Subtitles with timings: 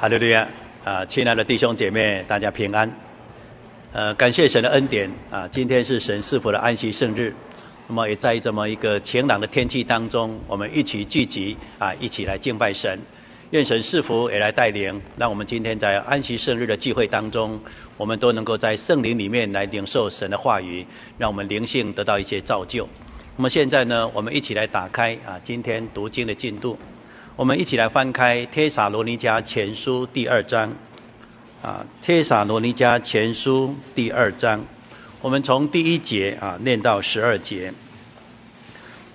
[0.00, 0.46] 哈利路亚
[0.84, 1.04] 啊！
[1.06, 2.88] 亲爱的弟兄姐妹，大家平安。
[3.90, 5.48] 呃，感谢神的恩典啊！
[5.48, 7.34] 今天是神赐福的安息圣日，
[7.88, 12.96] 那么也在这么一个晴朗的天气当中，我们一起聚集啊，一起来敬拜神。
[13.50, 17.60] 愿神赐福也来带领，让我们今天在安息圣日的聚会当中，
[17.96, 20.86] 我们都能够在圣灵里面来领受神的话语，
[21.18, 22.88] 让我们灵性得到一些造就。
[23.36, 26.78] 那么现在呢，我们一起来打开啊，今天读经的进度。
[27.38, 30.72] 我们一起来翻开《帖撒罗尼迦前书》第二章，
[31.62, 34.60] 啊，《帖撒罗尼迦前书》第二章，
[35.20, 37.70] 我们从第一节啊念到十二节，《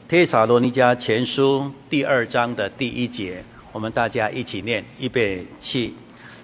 [0.07, 5.93] 帖撒罗尼迦前书》第二章的第一节，我们大家一起念，预备起，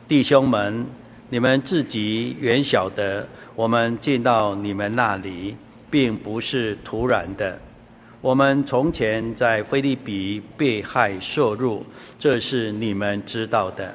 [0.05, 0.85] 弟兄们，
[1.29, 3.25] 你们自己原晓得，
[3.55, 5.55] 我们进到你们那里，
[5.89, 7.57] 并不是突然的。
[8.21, 11.85] 我们从前在腓立比被害受辱，
[12.19, 13.93] 这是你们知道的。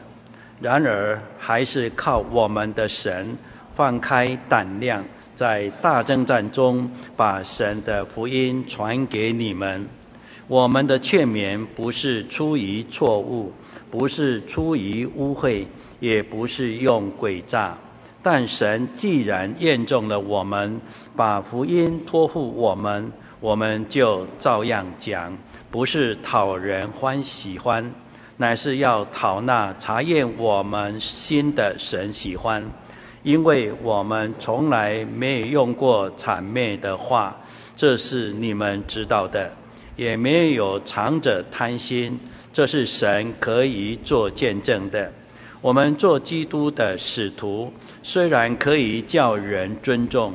[0.62, 3.36] 然而，还是靠我们的神，
[3.74, 5.04] 放开胆量，
[5.36, 9.86] 在大争战中把神的福音传给你们。
[10.48, 13.52] 我们的劝勉不是出于错误，
[13.90, 15.66] 不是出于污秽，
[16.00, 17.76] 也不是用诡诈。
[18.22, 20.80] 但神既然验证了我们，
[21.14, 23.12] 把福音托付我们。
[23.44, 25.36] 我们就照样讲，
[25.70, 27.92] 不是讨人欢喜欢，
[28.38, 32.64] 乃是要讨那查验我们心的神喜欢。
[33.22, 37.36] 因为我们从来没有用过谄媚的话，
[37.76, 39.50] 这是你们知道的；
[39.94, 42.18] 也没有藏着贪心，
[42.50, 45.12] 这是神可以做见证的。
[45.60, 47.70] 我们做基督的使徒，
[48.02, 50.32] 虽然可以叫人尊重，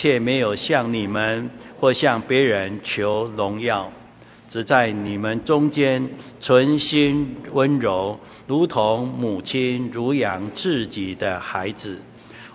[0.00, 1.50] 却没有向你们。
[1.78, 3.90] 或向别人求荣耀，
[4.46, 6.06] 只在你们中间
[6.38, 11.98] 存心温柔，如同母亲乳养自己的孩子。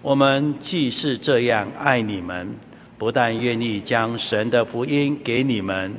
[0.03, 2.53] 我们既是这样爱你们，
[2.99, 5.95] 不但愿意将神的福音给你们，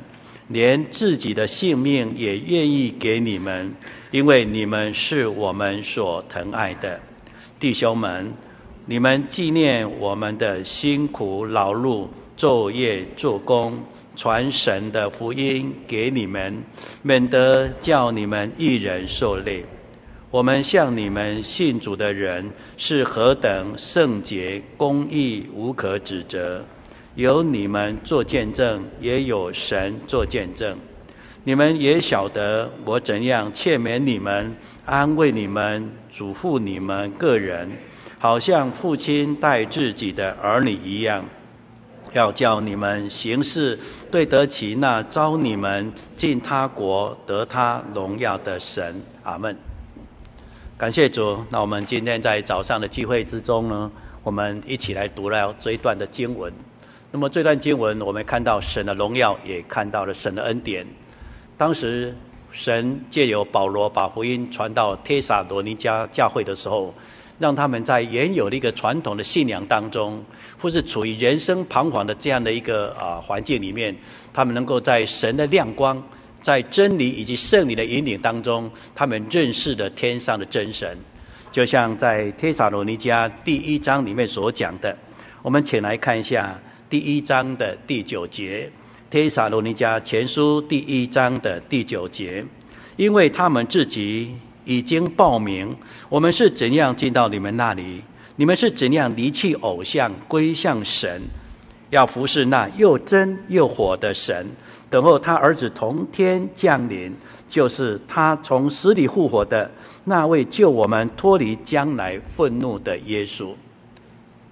[0.47, 3.75] 连自己的性命也愿意给你们，
[4.11, 6.97] 因为你们是我们所疼爱的
[7.59, 8.33] 弟兄们。
[8.89, 12.07] 你们纪念我们的辛苦劳碌。
[12.37, 13.83] 昼夜做工，
[14.15, 16.63] 传神的福音给你们，
[17.01, 19.65] 免得叫你们一人受累。
[20.29, 26.63] 我们向你们信主的人是何等圣洁、公义、无可指责，
[27.15, 30.77] 有你们做见证，也有神做见证。
[31.43, 34.55] 你们也晓得我怎样劝勉你们、
[34.85, 37.67] 安慰你们、嘱咐你们个人，
[38.19, 41.23] 好像父亲待自己的儿女一样。
[42.13, 43.77] 要叫你们行事
[44.09, 49.03] 对得起那召你们进他国得他荣耀的神。
[49.23, 49.55] 阿门。
[50.77, 51.37] 感谢主。
[51.49, 53.91] 那我们今天在早上的聚会之中呢，
[54.23, 56.51] 我们一起来读了这一段的经文。
[57.11, 60.87] 那么这段经文，我们看到神的荣耀，也看到了神的恩典。
[61.57, 62.15] 当时
[62.51, 66.91] 神借由保罗把福音传到帖撒罗尼迦教会的时候。
[67.39, 70.23] 让他们在原有的一个传统的信仰当中，
[70.59, 73.95] 或是处于人生彷徨的这样的一个啊环境里面，
[74.33, 76.01] 他们能够在神的亮光、
[76.41, 80.97] 在真理以及圣灵的引领当中，他们认识的天上的真神。
[81.51, 84.97] 就像在帖撒罗尼迦第一章里面所讲的，
[85.43, 86.59] 我们请来看一下
[86.89, 88.67] 第一章的第九节，
[89.11, 92.43] 帖撒罗尼迦前书第一章的第九节，
[92.95, 94.35] 因为他们自己。
[94.67, 95.73] 已经报名，
[96.09, 98.03] 我们是怎样进到你们那里？
[98.35, 101.21] 你们是怎样离弃偶像，归向神，
[101.89, 104.45] 要服侍那又真又火的神，
[104.89, 107.15] 等候他儿子从天降临，
[107.47, 109.71] 就是他从死里复活的
[110.03, 113.53] 那位救我们脱离将来愤怒的耶稣。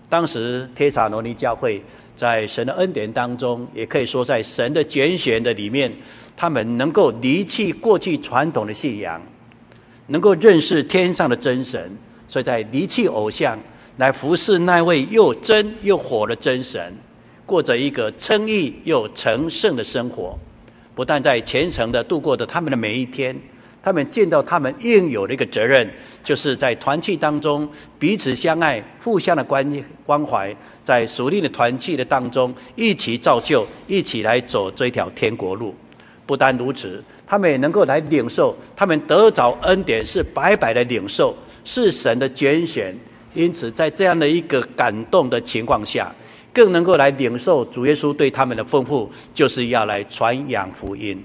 [0.08, 1.84] 当时帖撒罗尼教会
[2.16, 5.92] 在神的恩典当中，也可以说在神的拣选的里面，
[6.38, 9.22] 他们能够离弃过去传统的信仰。
[10.08, 11.92] 能够认识天上的真神，
[12.28, 13.58] 所以在离弃偶像，
[13.98, 16.94] 来服侍那位又真又活的真神，
[17.46, 20.38] 过着一个称义又成圣的生活。
[20.94, 23.36] 不但在虔诚的度过着他们的每一天，
[23.84, 25.90] 他们尽到他们应有的一个责任，
[26.24, 27.68] 就是在团契当中
[28.00, 35.76] 彼此相爱、互相的关关怀，在属灵的团契的当中一起造就，一起来走这条天国路。
[36.26, 42.96] 不单如此，他们也能够来领受，他们得着恩典是白白的领受，是神的拣选。
[43.34, 46.10] 因此，在这样的一个感动的情况下，
[46.54, 51.22] 更能够来领受主耶稣对他们的吩咐，就是要来传扬福音。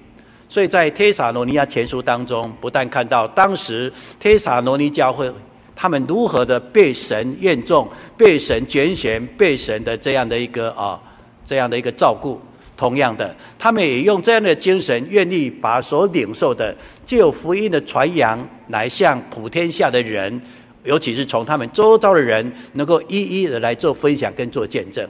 [0.49, 5.33] 所以在帖撒罗尼迦前书当中，不但看到当时帖撒罗尼教会
[5.77, 11.01] 他们如何的被神验中、被神拣选、被神的这样的一个啊
[11.45, 12.41] 这样的一个照顾，
[12.81, 16.75] 同样的，他们也用这样的精神，愿意把所领受的
[17.05, 20.41] 旧福音的传扬，来向普天下的人，
[20.85, 25.07] 尤其是从他们周遭的人，能够一一的来做分享跟做见证。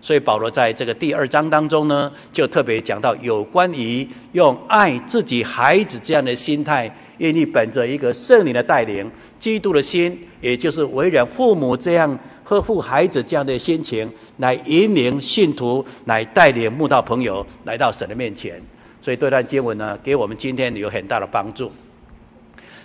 [0.00, 12.18] 所以保罗在这个第二章当中呢，就特别讲到有关于用爱自己孩子这样的心态，愿意本着一个圣灵的带领、基督的心，也就是为人父母这样
[12.50, 18.60] 呵护孩子这样的心情，来引领信徒，来带领慕道朋友来到神的面前。
[19.00, 21.70] 所以这段经文呢，给我们今天有很大的帮助。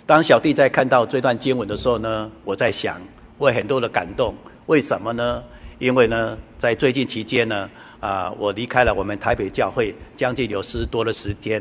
[0.06, 3.02] 当小弟在看到这段经文的时候呢，我在想，
[3.38, 4.32] 我有很多的感动，
[4.66, 5.42] 为什么呢？
[5.80, 11.60] 因为呢，在最近期间呢，啊，我离开了我们台北教会将近有十多的时间，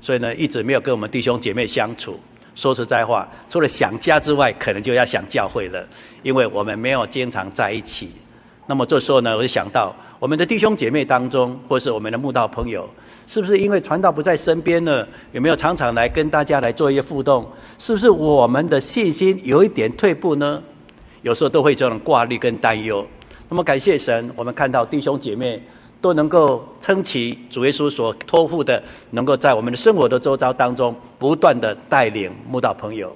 [0.00, 2.16] 所以呢，一直没有跟我们弟兄姐妹相处。
[2.54, 5.86] 说实在话，除了想家之外，可能就要想教会了，
[6.22, 8.10] 因为我们没有经常在一起。
[8.66, 12.88] 那么这时候呢，我就想到我们的弟兄姐妹当中，或是我们的慕道朋友，
[13.26, 15.06] 是不是因为传道不在身边呢？
[15.32, 17.50] 有没有常常来跟大家来做一些互动？
[17.78, 20.62] 是不是我们的信心有一点退步呢？
[21.22, 23.06] 有时候都会这种挂虑跟担忧。
[23.48, 25.60] 那么感谢神，我们看到弟兄姐妹
[26.00, 33.14] 都能够撑起主耶稣所托付的，能够在我们的生活的周遭当中不断的带领慕道朋友。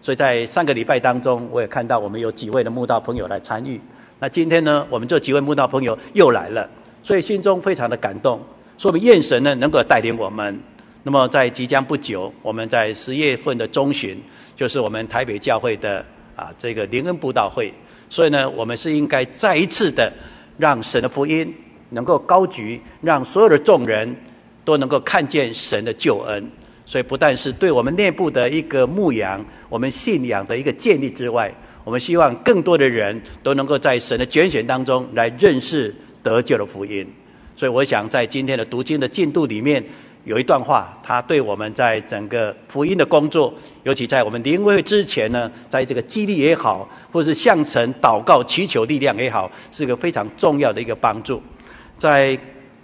[0.00, 3.80] 所以在上个礼拜当中，我也看到我们有几位的慕道朋友来参与。
[4.18, 6.68] 那今天呢，我们这几位慕道朋友又来了，
[7.02, 8.40] 所以心中非常的感动。
[8.78, 10.58] 说明愿神呢能够带领我们。
[11.02, 14.18] 那么在即将不久，我们在十月份的中旬，
[14.54, 16.04] 就是我们台北教会的
[16.36, 17.72] 啊这个灵恩布道会。
[18.08, 20.12] 所以呢，我们是应该再一次的
[20.56, 21.54] 让神的福音
[21.90, 24.16] 能够高举，让所有的众人
[24.64, 26.50] 都能够看见神的救恩。
[26.84, 31.52] 所以不但是对我们内部的一个牧养、我们信仰的一个建立之外，
[31.84, 37.06] 我们希望更多的人都能够在神的拣选当中来认识得救的福音。
[37.54, 39.84] 所以我想在今天的读经的进度里面。
[40.24, 43.52] 有一段话，他对我们在整个福音的工作，
[43.84, 51.42] 尤其在我们灵会之前呢，在这个激励也好，或是向神祷告祈求力量也好，是一个非常重要的一个帮助。
[52.00, 52.36] 在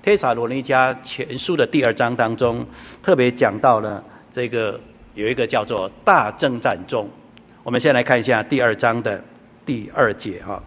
[0.02, 2.66] 帖撒罗尼迦前书的第二章当中，
[3.02, 4.78] 特别讲到了这个
[5.14, 7.08] 有一个叫做大争战中。
[7.62, 9.18] 我们先来看一下第二章的
[9.64, 10.62] 第二节哈，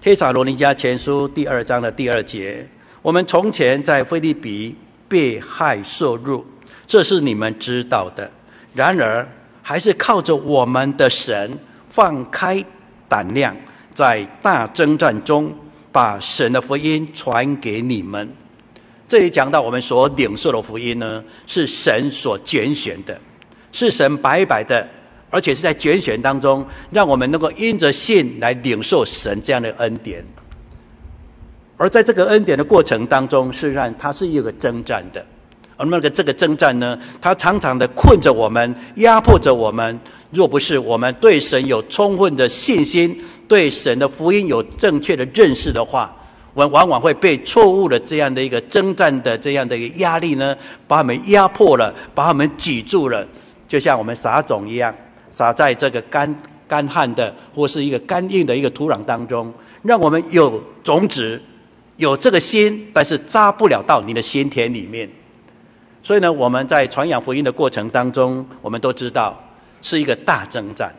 [0.00, 2.66] 帖撒罗尼迦前书第二章的第二节，
[3.02, 4.76] 我们从前在腓立比。
[5.08, 6.44] 被害受辱，
[6.84, 8.28] 这是你们知道的。
[8.74, 9.24] 然而，
[9.62, 11.56] 还是靠着我们的神，
[11.88, 12.60] 放开
[13.06, 13.56] 胆量，
[13.94, 15.54] 在大争战中，
[15.96, 18.30] 把神的福音传给你们。
[19.08, 23.18] 这里讲到我们所领受的福音呢，是神所拣选的，
[23.72, 24.86] 是神白白的，
[25.30, 30.22] 而且是在拣选当中，让我们能够因着信来领受神这样的恩典。
[31.78, 35.24] 而在这个恩典的过程当中，实际上它是一个征战的。
[35.76, 39.98] 而那个这个征战呢，它常常的困着我们，压迫着我们。
[40.32, 46.14] 若不是我们对神有充分的信心，对神的福音有正确的认识的话，
[46.52, 50.56] 我们往往会被错误的这样的一个征战的这样的一个压力呢，
[50.88, 53.26] 把我们压迫了，把我们挤住了。
[53.68, 54.94] 就像我们撒种一样，
[55.30, 56.34] 撒在这个干
[56.66, 59.52] 干旱的或是一个干硬的一个土壤当中，
[59.82, 61.40] 让我们有种子。
[61.98, 65.08] 有这个心，但是扎不了到你的心田里面。
[66.06, 69.36] 所以呢，我们在传扬福音的过程当中，我们都知道
[69.82, 70.94] 是一个大征战。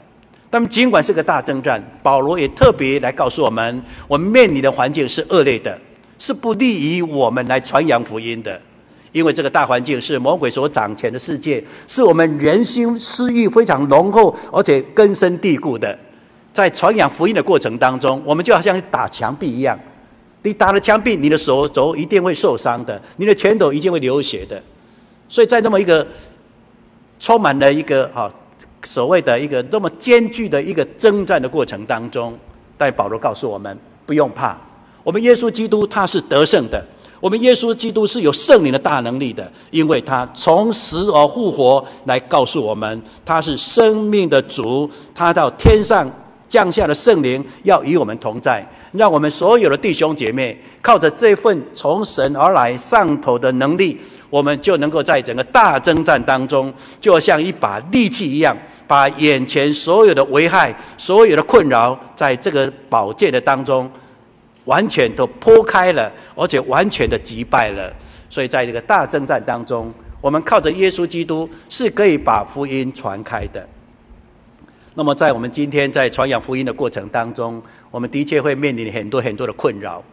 [0.50, 5.80] 但尽管是个大征战，保罗也特别来告诉我们：我们面临的环境是恶劣的，
[6.20, 8.62] 是不利于我们来传扬福音的。
[9.14, 15.98] 因为这个大环境是魔鬼所掌权的世界，是我们人心私欲非常浓厚而且根深蒂固的。
[16.52, 19.80] 在传扬福音的过程当中，我们就好像打墙壁一样。
[20.42, 24.62] 你打了墙壁，你的手肘一定会受伤的，你的拳头一定会流血的。
[25.30, 26.06] 所以在这么一个
[27.20, 28.32] 充满了一个哈
[28.84, 32.38] 所谓的一个这么艰巨的一个征战的过程当中，
[32.78, 34.58] 但保罗告诉我们不用怕，
[35.04, 36.86] 我们耶稣基督他是得胜的，
[37.20, 46.10] 我们耶稣基督是有圣灵的大能力的，因为他从死而复活，来告诉我们他是生命的主，他到天上。
[46.50, 58.56] 降下的圣灵要与我们同在，让我们所有的弟兄姐妹靠着这份从神而来上头的能力，我们就能够在整个大征战当中，就像一把利器一样，
[58.86, 63.90] 把眼前所有的危害、所有的困扰，在这个宝剑的当中，
[64.66, 67.94] 完全都剖开了，而且完全的击败了。
[68.30, 73.66] 所以，在这个大征战当中，我们靠着耶稣基督是可以把福音传开的。
[74.94, 80.04] 那么，在我们今天在传扬福音的过程当中，我们的确会面临很多很多的困扰。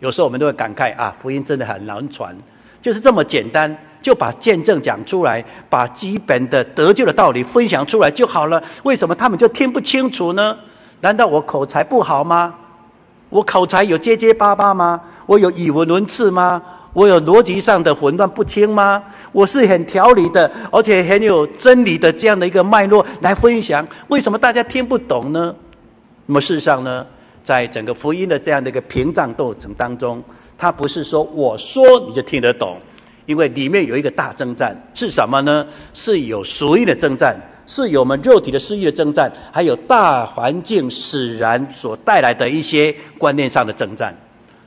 [0.00, 2.36] 有时候我们都会感慨啊，福音真的很难传，
[2.80, 8.62] 就是这么简单，就把见证讲出来，把基本的得救的道理分享出来就好了。
[8.82, 10.56] 为什么他们就听不清楚呢？
[11.00, 12.54] 难道我口才不好吗？
[13.28, 15.00] 我口才有结结巴巴吗？
[15.26, 16.60] 我有语无伦次吗？
[16.92, 19.00] 我有逻辑上的混乱不清吗？
[19.30, 25.54] 我是很条理的，而且很有真理的这样的一个脉络来分享，为什么大家听不懂呢？
[26.26, 27.06] 那么事实上呢，
[27.42, 30.22] 在整个福音的这样的一个屏障斗争当中，
[30.58, 32.78] 它不是说我说你就听得懂，
[33.26, 35.66] 因为里面有一个大征战，是什么呢？
[35.94, 44.16] 是有属灵的征战，是有我们肉体的私欲的征战，还有大环境使然所带来的一些观念上的征战。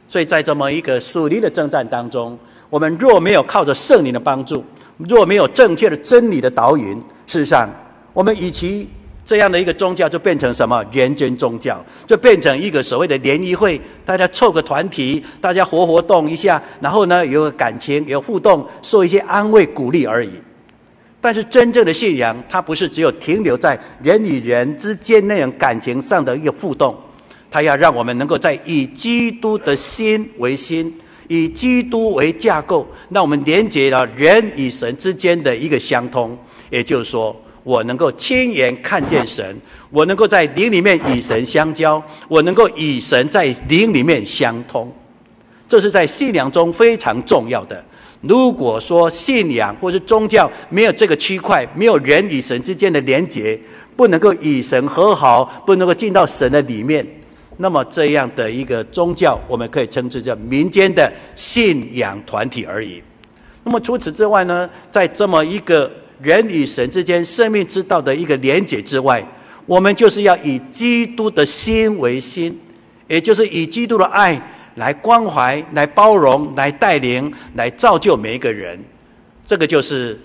[0.07, 2.37] 所以在这么一个属灵的征战当中，
[2.69, 4.63] 我们若没有靠着圣灵的帮助，
[4.97, 7.69] 若没有正确的真理的导引，事实上，
[8.13, 8.89] 我们与其
[9.25, 20.31] 这样的一个宗教就变成什么人间宗教，就变成一个所谓的联谊会，大家凑个团体，大家活活动一下，然后呢有个感情有互动，受一些安慰鼓励而已。
[21.21, 26.93] 但是真正的信仰，它不是只有停留在人与人之间那种感情上的一个互动。
[27.49, 30.93] 它要让我们能够在以基督的心为心，
[31.29, 36.37] 以基督为架构，让我们连接了人与神之间的一个相通。
[36.69, 37.33] 也就是说，
[37.63, 39.55] 我能够亲眼看见神，
[39.89, 44.91] 我能够在灵里面与神相交，我能够与神在灵里面相通。
[45.67, 47.83] 这是在信仰中非常重要的。
[48.21, 53.59] 如果说信仰或是宗教没有这个区块，没有人与神之间的连接，
[53.95, 57.05] 不能够与神和好，不能够进到神的里面。
[57.57, 63.01] 那么这样的一个宗教，我们可以称之叫民间的信仰团体而已。
[63.63, 65.91] 那么除此之外呢，在这么一个
[66.23, 69.23] 人与神之间生命之道的一个连结之外，
[69.65, 72.57] 我们就是要以基督的心为心，
[73.07, 74.41] 也就是以基督的爱
[74.75, 78.79] 来关怀、来包容、来带领、来造就每一个人。
[79.45, 80.19] 这个就是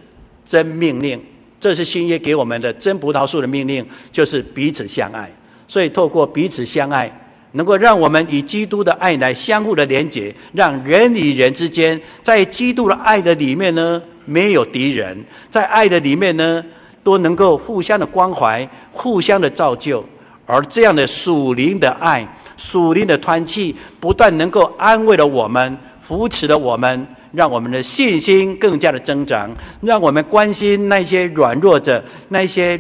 [0.46, 1.20] 真命令，
[1.58, 5.30] 这是新约给我们的真葡萄树的命令，就是彼此相爱。
[5.66, 7.10] 所以，透过彼此相爱，
[7.52, 15.16] 能够让我们以基督的爱来相互的连接，让人与人之间在基督的爱的里面呢，没有敌人，
[15.48, 16.62] 在爱的里面呢，
[17.02, 20.04] 都能够互相的关怀，互相的造就。
[20.44, 22.26] 而这样的属灵的爱、
[22.56, 29.50] 属灵的团契，不但能够安慰了我们，扶持了我们，让我们的信心更加的增长，
[29.80, 32.78] 让我们关心那些软弱者，那些。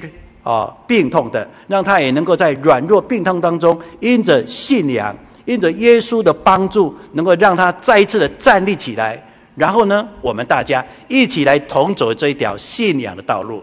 [0.48, 5.14] 啊，病痛的，让他也能够在软弱病痛当中，因着信仰，
[5.44, 9.22] 因着耶稣的帮助，能够让他再一次的站立起来。
[9.54, 13.62] 然后呢，我们大家一起来同走这一条信仰的道路。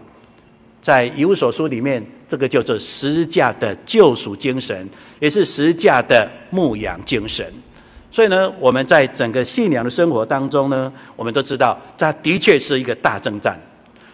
[0.80, 4.88] 在以无所书里面，这个叫做十字架的救赎精神，
[5.18, 7.44] 也是十字架的牧养精神。
[8.12, 13.60] 所以呢，我们在整个信仰的生活当中呢，我们都知道，这的确是一个大征战。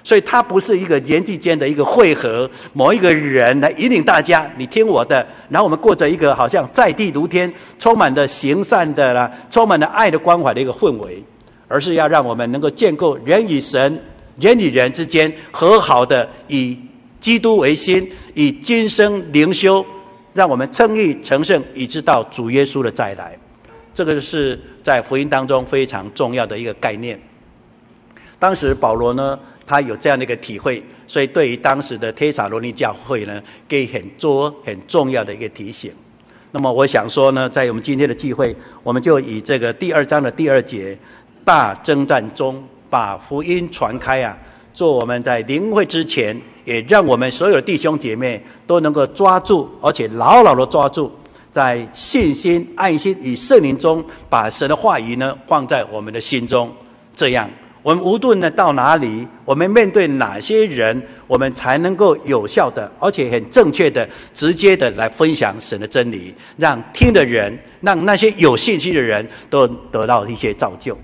[0.04, 11.22] 所以，它不是一个人际间的一个汇合，某一个人来引领大家，你听我的，然后我们过着一个好像在地如天、充满着行善的啦、充满了爱的关怀的一个氛围，
[11.68, 14.02] 而是要让我们能够建构人与神、
[14.40, 16.76] 人与人之间和好的，以
[17.20, 19.86] 基督为心，以今生灵修，
[20.34, 23.38] 让我们称义成圣，以知道主耶稣的再来。
[23.94, 27.20] 这个是在福音当中非常重要的一个概念。
[28.42, 35.92] 当时保罗呢，他有这样的一个体会，所以对于当时的帖撒罗尼教会呢，给很多很重要的一个提醒。
[36.50, 40.98] 那么我想说呢，在我们今天的聚会，我们就以这个第二章的第二节，
[41.44, 44.36] 大征战中把福音传开啊，
[44.74, 51.12] 做我们在灵会之前，也让我们所有的弟兄姐妹都能够抓住，而且牢牢的抓住，
[51.48, 56.68] 在信心、爱心与圣灵中，把神的话语呢放在我们的心中，
[57.14, 57.48] 这样。
[57.82, 70.96] 我们无论呢到哪里，我们面对哪些人，我们才能够有效的，而且很正确的、直接的来分享神的真理，让听的人，让那些有信心的人都得到一些造就。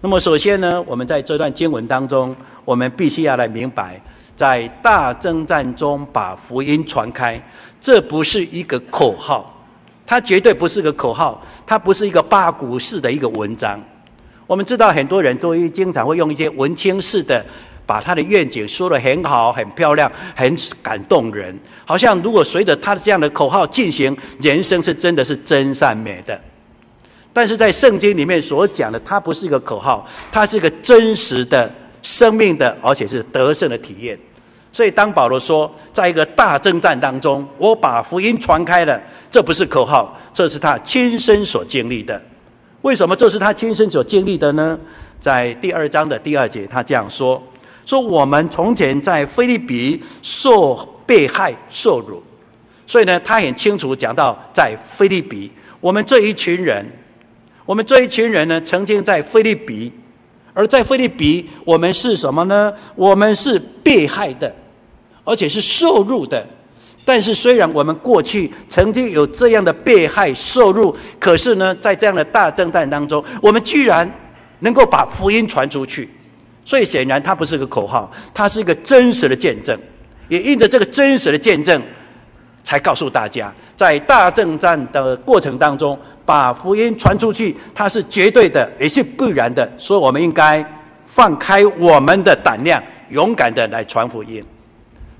[0.00, 4.00] 那么，首先呢，我们在这段经文当中，我们必须要来明白，
[4.36, 7.40] 在大征战中把福音传开，
[7.80, 9.64] 这不是一个口号，
[10.04, 13.80] 它绝对不是个口号，它不是一个八股式的一个文章。
[14.46, 17.44] 我们知道很多人都会经常会用一些文青式的，
[17.86, 26.38] 把他的愿景说得很好、很漂亮、很感动人，好像如果随着他的这样的口号进行，人生是真的是真善美的。
[27.32, 31.72] 但是在圣经里面所讲的，它不是一个口号，它是一个真实的
[32.02, 34.18] 生命的，而且是得胜的体验。
[34.72, 42.20] 所以，当保罗说，在一个大征战当中，我把福音传开了，这不是口号，这是他亲身所经历的。
[42.84, 44.78] 为什么这是他亲身所经历的呢？
[45.18, 47.42] 在第二章的第二节，他这样说：
[47.86, 50.76] 说我们从前在菲律宾受
[51.06, 52.22] 被害、受辱。
[52.86, 55.50] 所以呢，他很清楚讲到，在菲律宾，
[55.80, 56.84] 我们这一群人，
[57.64, 59.90] 我们这一群人呢，曾经在菲律宾，
[60.52, 62.70] 而在菲律宾，我们是什么呢？
[62.94, 64.54] 我们是被害的。
[65.24, 66.46] 而且是受辱的，
[67.04, 74.10] 但是虽然我们过去曾经有这样的被害受辱，可是呢，在这样的大征战当中，我们居然
[74.60, 76.08] 能够把福音传出去。
[76.64, 79.78] 所以显然，它不是个口号，它是一个真实的见证。
[80.28, 81.82] 也印着这个真实的见证，
[82.62, 89.70] 才告诉大家，在大征战的过程当中，把福音传出去，它是绝对的，也是必然的。
[89.76, 90.64] 所以，我们应该
[91.04, 94.42] 放开我们的胆量，勇敢的来传福音。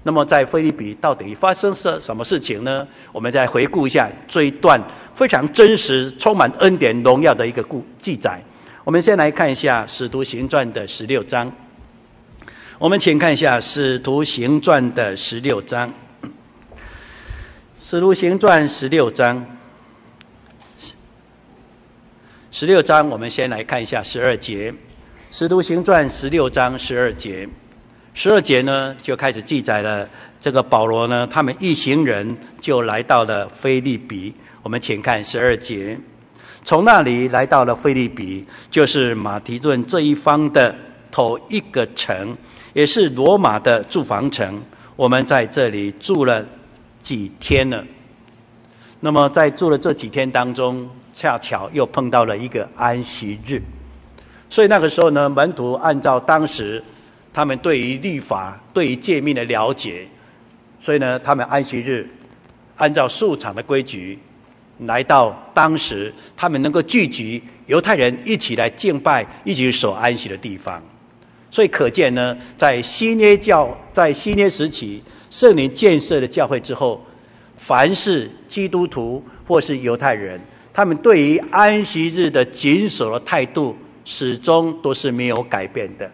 [0.06, 2.86] 那么在菲律宾到底发生了什么事情呢？
[3.10, 4.80] 我们再回顾一下这一段
[5.14, 8.38] 非常真实、充满恩典、荣耀的一个故记载。
[8.84, 11.50] 我们先来看一下《使徒行传》的十六章。
[12.78, 15.88] 我们请看一下《使徒行传》的十六章，
[17.80, 19.46] 《使徒行传》十六章，
[22.50, 24.70] 十六章，我们先来看一下十二节，
[25.30, 27.48] 《使徒行传》十六章十二节。
[28.16, 30.08] 十二节呢，就开始记载了
[30.40, 34.32] 这个保罗呢，他们一行人就来到了腓利比。
[34.62, 35.98] 我们请看十二节，
[36.62, 40.72] 从那里来到了腓利比，就是马提顿这一方的
[41.10, 42.36] 头一个城，
[42.72, 44.62] 也是罗马的住房城。
[44.94, 46.46] 我们在这里住了
[47.02, 47.84] 几天了。
[49.00, 53.60] 那么在住了这几天当中，恰巧又碰到了一个安息日，
[54.48, 56.80] 所以那个时候呢，门徒按照当时。
[57.34, 60.06] 他们对于律法、对于诫命的了解，
[60.78, 62.08] 所以呢，他们安息日
[62.76, 64.16] 按照素场的规矩，
[64.86, 70.80] 来到当时他们能够聚集犹太人一起来敬拜、一起守安息的地方。
[71.50, 77.04] 所以可见呢，在新约教在新约时期圣灵建设的教会之后，
[77.56, 80.40] 凡是基督徒或是犹太人，
[80.72, 86.08] 他们对于安息日的谨守的态度，始终都是没有改变的。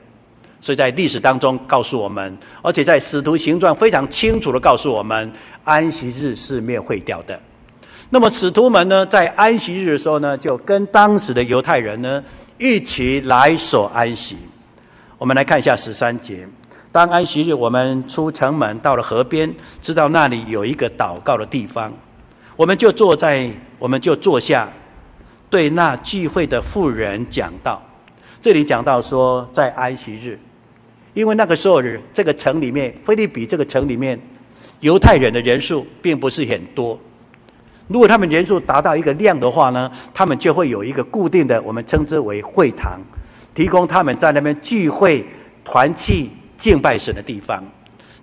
[0.61, 5.33] 所以在历史当中告诉我们，而且在使徒行传非常清楚地告诉我们，
[5.65, 7.41] 安息日是没有毁掉的。
[8.11, 12.23] 那么使徒们呢，在安息日的时候呢，就跟当时的犹太人呢
[12.59, 14.37] 一起来守安息。
[15.17, 16.47] 我们来看一下十三节，
[16.93, 21.93] 当安息日，我们出城门到了河边，知道那里有一个祷告的地方，
[22.57, 24.69] 我们就坐在，我们就坐下，
[25.49, 27.81] 对那聚会的妇人讲道。
[28.43, 30.39] 这里讲到说，在安息日。
[31.13, 31.83] 因为那个时候，
[32.15, 34.19] 这个城里面，腓立比这个城里面，
[34.81, 36.99] 犹太人的人数并不是很多。
[37.89, 43.01] 如果他们人数达到一个量的话呢，他们就会有一个固定的，我们称之为会堂，
[43.53, 45.27] 提供他们在那边聚会、
[45.65, 47.61] 团契、敬拜神的地方。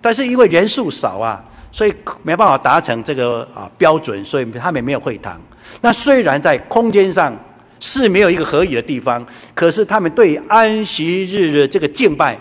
[0.00, 5.38] 但是因为人数少啊，所以没办法达成这个啊标准，所以他们没有会堂。
[5.82, 7.36] 那虽然在空间上
[7.78, 9.22] 是没有一个合宜的地方，
[9.54, 12.38] 可是他们对安息日的这个敬拜。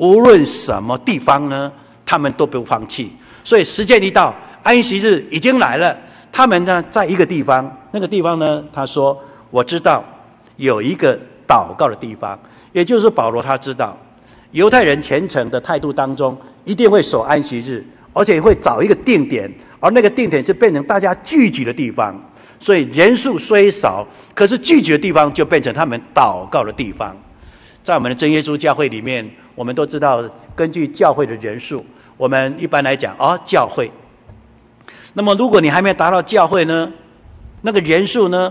[0.00, 1.70] 无论什么地方呢，
[2.06, 3.12] 他们都不放弃。
[3.44, 5.94] 所以时间一到，安息日已经来了。
[6.32, 9.18] 他们呢，在一个地方，那个地方呢，他说
[9.50, 10.02] ：“我知道
[10.56, 12.38] 有一个祷告的地方，
[12.72, 13.94] 也就是保罗他知道，
[14.52, 16.34] 犹太人虔诚的态度当中，
[16.64, 17.84] 一定会守安息日，
[18.14, 22.18] 而且会找一个定点，而那个定点是变成大家聚集的地方。
[22.58, 27.14] 所以人数虽少，可是聚集的地方就变成他们祷告的地方。
[27.82, 30.24] 在我们的真耶稣教会里面。”我们都知道，
[30.56, 31.84] 根据教会的人数，
[32.16, 33.90] 我们一般来讲，哦，教会。
[35.12, 36.90] 那么，如果你还没有达到教会呢，
[37.60, 38.50] 那个人数呢，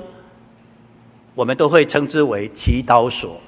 [1.34, 3.42] 我们都会称之为祈祷所。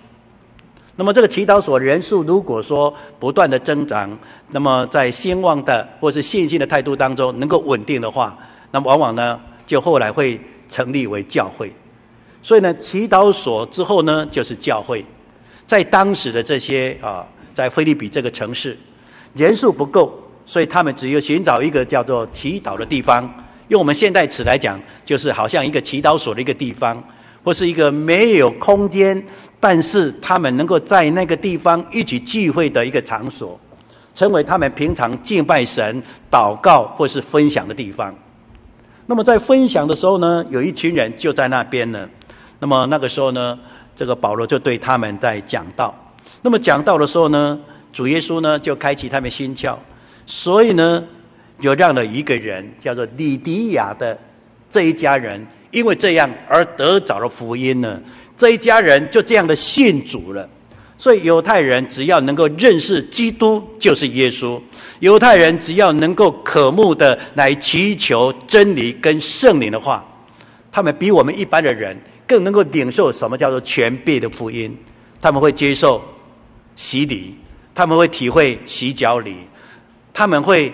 [0.96, 4.18] 那么，这个祈祷所人数如果说不断的增长，
[4.50, 8.36] 那么在兴旺的或是信心的态度当中能够稳定的话，
[8.72, 11.72] 那么往往呢，就后来会成立为教会。
[12.42, 15.06] 所以呢，祈祷所之后呢，就是教会。
[15.72, 17.26] 在当时的这些啊。
[17.54, 18.78] 在菲律比这个城市，
[19.36, 23.30] 人数不够，所以他们只有寻找一个叫做祈祷的地方。
[23.68, 27.04] 用我们现代词来讲，就是好像一个祈祷所的一个地方，
[27.44, 29.22] 或是一个没有空间，
[29.60, 33.60] 但是他们能够在那个地方一起聚会的一个场所，
[34.16, 38.16] 成为他们平常敬拜神、祷告或是分享的地方。
[39.08, 42.08] 那么在分享的时候呢，有一群人就在那边呢。
[42.60, 43.60] 那么那个时候呢，
[44.02, 45.94] 这个保罗就对他们在讲道。
[46.42, 47.60] 那么讲道的时候呢，
[47.94, 49.78] 主耶稣呢就开启他们心窍，
[50.26, 51.04] 所以呢，
[51.60, 54.18] 有让了一个人叫做李迪亚的
[54.68, 58.02] 这一家人，因为这样而得着了福音呢，
[58.36, 60.50] 这一家人就这样的信主了。
[60.98, 64.60] 所以犹太人只要能够认识基督就是耶稣，
[65.00, 70.04] 犹太人只要能够渴慕的来祈求真理跟圣灵的话，
[70.72, 71.96] 他们比我们一般的人
[72.32, 74.74] 更能够领受什么叫做全备的福音。
[75.20, 76.02] 他们会接受
[76.78, 77.36] 洗礼，
[77.76, 79.36] 他们会体会洗脚礼，
[80.14, 80.72] 他们会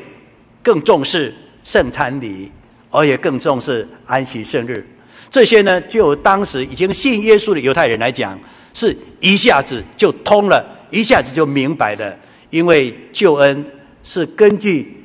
[0.62, 2.52] 更重视圣餐礼，
[2.92, 4.88] 而且更重视安息圣日。
[5.32, 8.40] 这些呢，就当时已经信耶稣的犹太人来讲。
[8.74, 12.16] 是一下子就通了，一下子就明白了，
[12.52, 13.66] 因为救恩
[14.04, 15.04] 是根据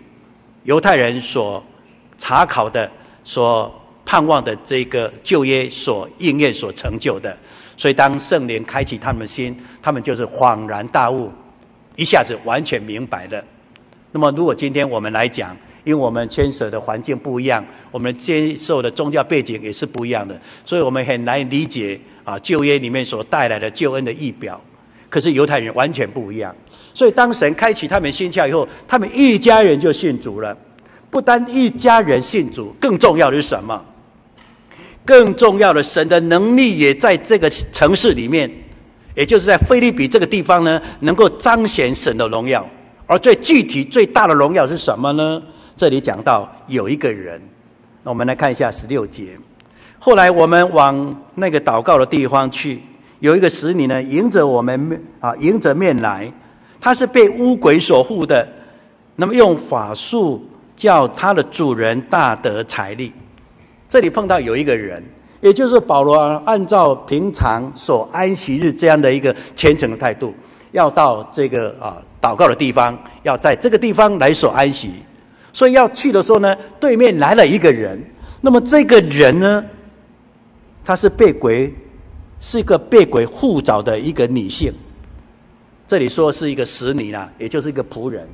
[0.65, 1.65] 犹太人所
[2.19, 2.91] 查考的、
[3.25, 3.75] 所
[4.12, 7.35] 盼望的这个旧约所应验、所成就的。
[7.79, 11.33] 所以，当圣灵开启他们的心，他们就是恍然大悟，
[11.96, 13.42] 一下子完全明白了。
[14.11, 21.98] 那么，如果今天我们来讲，因为我们牵涉的环境不一样，我们接受的宗教背景也是不一样的，所以我们很难理解。
[22.22, 24.61] 啊，旧约里面所带来的救恩的意表，
[25.09, 26.55] 可是犹太人完全不一样。
[26.92, 30.55] 所以当神开启他们心窍以后，他们一家人就信主了。
[31.11, 33.83] 不单一家人信主，更重要的是什么？
[35.05, 38.51] 更重要的，神的能力也在这个城市里面，
[39.15, 42.65] 也就是在菲律比这个地方呢，能够彰显神的荣耀。
[43.07, 45.43] 而最具体、最大的荣耀是什么呢？
[45.77, 47.41] 这里讲到有一个人，
[48.05, 49.37] 那我们来看一下十六节。
[49.99, 52.81] 后来我们往那个祷告的地方去，
[53.19, 56.33] 有一个使女呢，迎着我们啊，迎着面来，
[56.81, 58.49] 他是被乌鬼所附的，
[59.17, 60.45] 那么用法术
[60.77, 63.12] 叫他的主人大得财力。
[63.92, 65.05] 这里碰到有一个人，
[65.42, 70.33] 也就是保罗按照平常所安息日这样的一个虔诚的态度，
[70.70, 74.92] 要到这个啊祷告的地方，要在这个地方来所安息，
[75.52, 78.02] 所以要去的时候呢，对面来了一个人，
[78.40, 79.62] 那么这个人呢？
[80.83, 81.70] 他是被鬼，
[82.40, 84.72] 是一个被鬼附着的一个女性。
[85.87, 88.26] 这里说是一个使女啦，也就是一个仆人。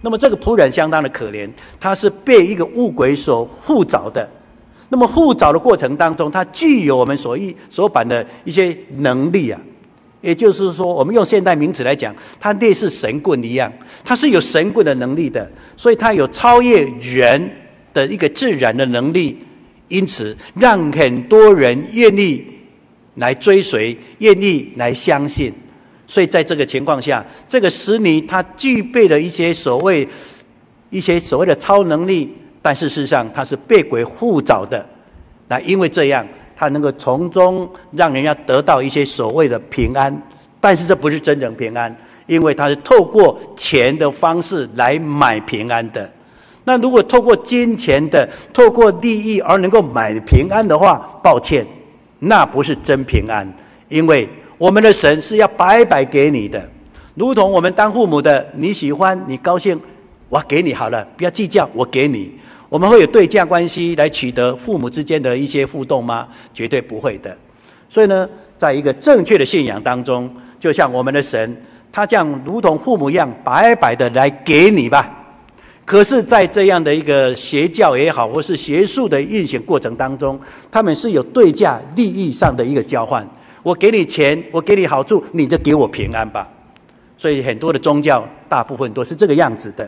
[0.00, 4.30] 那么这个仆人相当的可怜，她是被一个污鬼所附着的。
[4.92, 9.58] 那么互找的过程当中，它具有我们所一所版的一些能力啊。
[10.20, 13.72] 也就是说，我们用现代名词来讲，它类似神棍一样，
[14.04, 17.50] 它是有神棍的能力的，所以它有超越人
[17.94, 19.38] 的一个自然的能力。
[19.88, 22.44] 因此，让很多人愿意
[23.14, 25.50] 来追随，愿意来相信。
[26.06, 30.06] 所以，在这个情况下，这个使女她具备了一些所谓
[30.90, 32.30] 一些所谓的超能力，
[32.62, 34.86] 但事实上他是被鬼附着的。
[35.48, 40.16] 那因为这样，他能够从中让人家得到一些所谓的平安，
[40.60, 41.94] 但是这不是真正平安，
[42.26, 46.10] 因为他是透过钱的方式来买平安的。
[46.64, 51.66] 那如果透过金钱的、透过利益而能够买平安的话，抱歉，
[52.20, 53.52] 那不是真平安，
[53.88, 56.62] 因为我们的神是要白白给你的，
[57.16, 59.78] 如同我们当父母的，你喜欢、你高兴，
[60.28, 62.32] 我给你好了，不要计较，我给你。
[62.72, 66.26] 我们会有对价关系来取得父母之间的一些互动吗？
[66.54, 67.36] 绝对不会的。
[67.86, 71.54] 所以呢，在一个正确的信仰当中，就像我们的神，
[71.92, 75.06] 他这样如同父母一样，白白的来给你吧。
[75.84, 83.28] 可是，在这样的一个邪教也好，或是邪术的运行过程当中，他们是有对价利益上的一个交换。
[83.62, 86.48] 我给你钱，我给你好处，你就给我平安吧。
[87.18, 89.86] 所以，很多的宗教大部分都是这个样子的。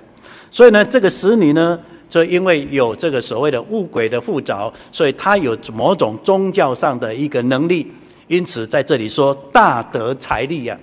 [0.51, 1.81] 所以呢，这个使女呢，
[2.14, 7.90] 所以因为有这个所谓的物鬼的附着，所以他有某种宗教上的一个能力，
[8.29, 10.79] 因此在这里说大德财力呀。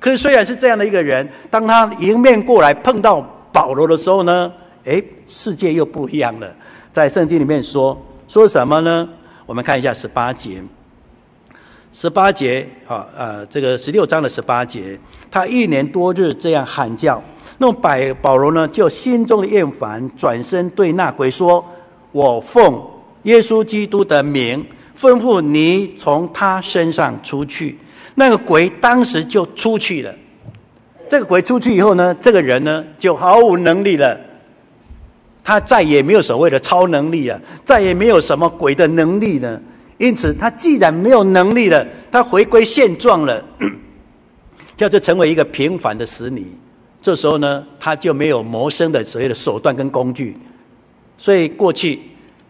[0.00, 3.24] 可是，虽然是这样的一个人，当他迎面过来碰到。
[3.52, 6.52] 保罗的时候呢，诶，世界又不一样了。
[6.90, 9.08] 在圣经里面说说什么呢？
[9.46, 10.60] 我们看一下十八节。
[11.92, 14.98] 十八节啊，呃，这个十六章的十八节，
[15.30, 17.22] 他一年多日这样喊叫，
[17.58, 21.64] 那么百保罗呢，就心中的厌烦，转身对那鬼说
[22.12, 22.80] ：“我奉
[23.24, 24.64] 耶稣基督的名，
[24.98, 27.76] 吩咐你从他身上出去。”
[28.14, 30.14] 那个鬼当时就出去了。
[31.08, 34.18] 这个鬼出去以后呢，这个人呢就毫无能力了，
[35.42, 39.60] 他再也没有所谓的超能力了，再也没有什么鬼的能力了。
[39.98, 43.44] 因此，他既然没有能力了，他回归现状了，
[44.76, 46.46] 叫做成为一个平凡的使女。
[47.00, 50.36] 这时候呢，他就没有谋生的所谓的手段跟工具。
[51.16, 52.00] 所以过去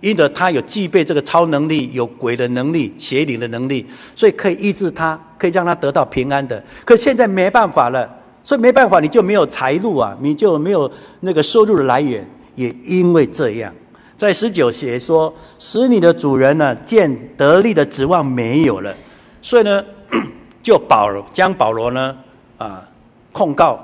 [0.01, 3.85] 因着他有具备这个超能力，有鬼的能力、邪灵的能力，
[4.15, 6.63] 所以可以医治他，可以让他得到平安的。
[6.85, 8.09] 可现在没办法了，
[8.43, 12.29] 所以没办法，你就没有财路啊，你就没有那个收入的来源。
[12.55, 13.73] 也因为这样，
[14.17, 18.93] 在十九节说，使你的主人呢，见得利的指望没有了，
[19.41, 19.85] 所以呢，
[20.61, 22.17] 就保将保罗呢
[22.57, 22.83] 啊
[23.31, 23.81] 控告，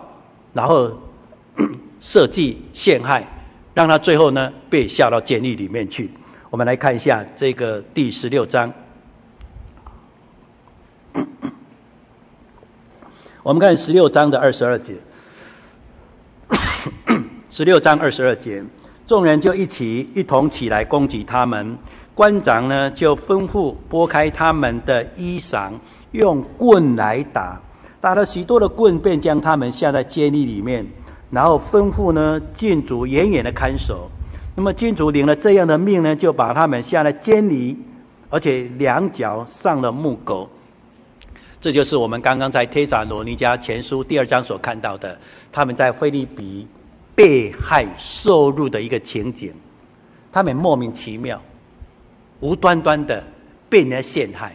[0.55, 0.91] 然后
[2.01, 3.29] 设计陷害。
[3.75, 6.09] 让他最后呢被下到监狱里面去。
[6.49, 8.73] 我们来看一下这个第十六章。
[13.43, 14.95] 我们看十六章的二十二节。
[17.51, 18.63] 十六章二十二节，
[19.05, 21.77] 众人就一起一同起来攻击他们。
[22.15, 25.73] 官长呢就吩咐拨开他们的衣裳，
[26.13, 27.61] 用棍来打，
[28.05, 30.87] 打了许多的棍，便将他们下在监狱里面。
[31.31, 34.11] 然后吩咐呢，郡主远远的看守。
[34.55, 37.75] 那么郡主领了这样的命呢，就把他们下了监狱，
[38.29, 40.51] 而且两脚上了木狗。
[41.59, 45.19] 这就是我们刚刚在帖撒罗尼迦前书第二章所看到的，
[45.51, 46.69] 他们在腓立比
[47.15, 49.51] 被害受辱的一个情景。
[50.31, 51.41] 他们莫名其妙、
[52.41, 53.25] 无端端的
[53.71, 54.53] 被人陷害。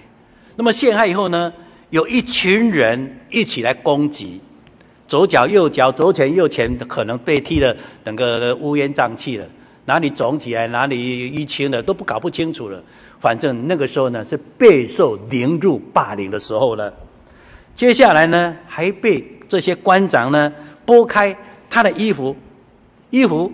[0.56, 1.52] 那么陷害以后呢，
[1.90, 4.40] 有一群人一起来攻击。
[5.08, 7.76] 左脚右脚，左前右前，可能被踢得
[8.06, 9.46] 整个乌烟瘴气了，
[9.86, 12.84] 哪里肿起来，哪里淤青了，都不搞不清楚了。
[13.20, 16.94] 反正那个时候呢，是备受凌辱霸凌的时候了。
[17.76, 20.54] 接下来呢，还被这些官长呢
[20.86, 21.36] 拨开
[21.72, 22.36] 他的衣服，
[23.10, 23.52] 衣服，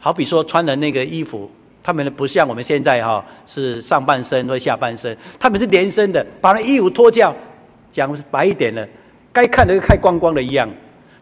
[0.00, 1.48] 好比说穿的那个衣服，
[1.82, 7.34] 他们呢不像我们现在哈是上半身或下半身，他们是连身的，把那衣服脱掉，
[7.90, 8.86] 讲白一点呢。
[9.32, 10.68] 该看的看光光的一样，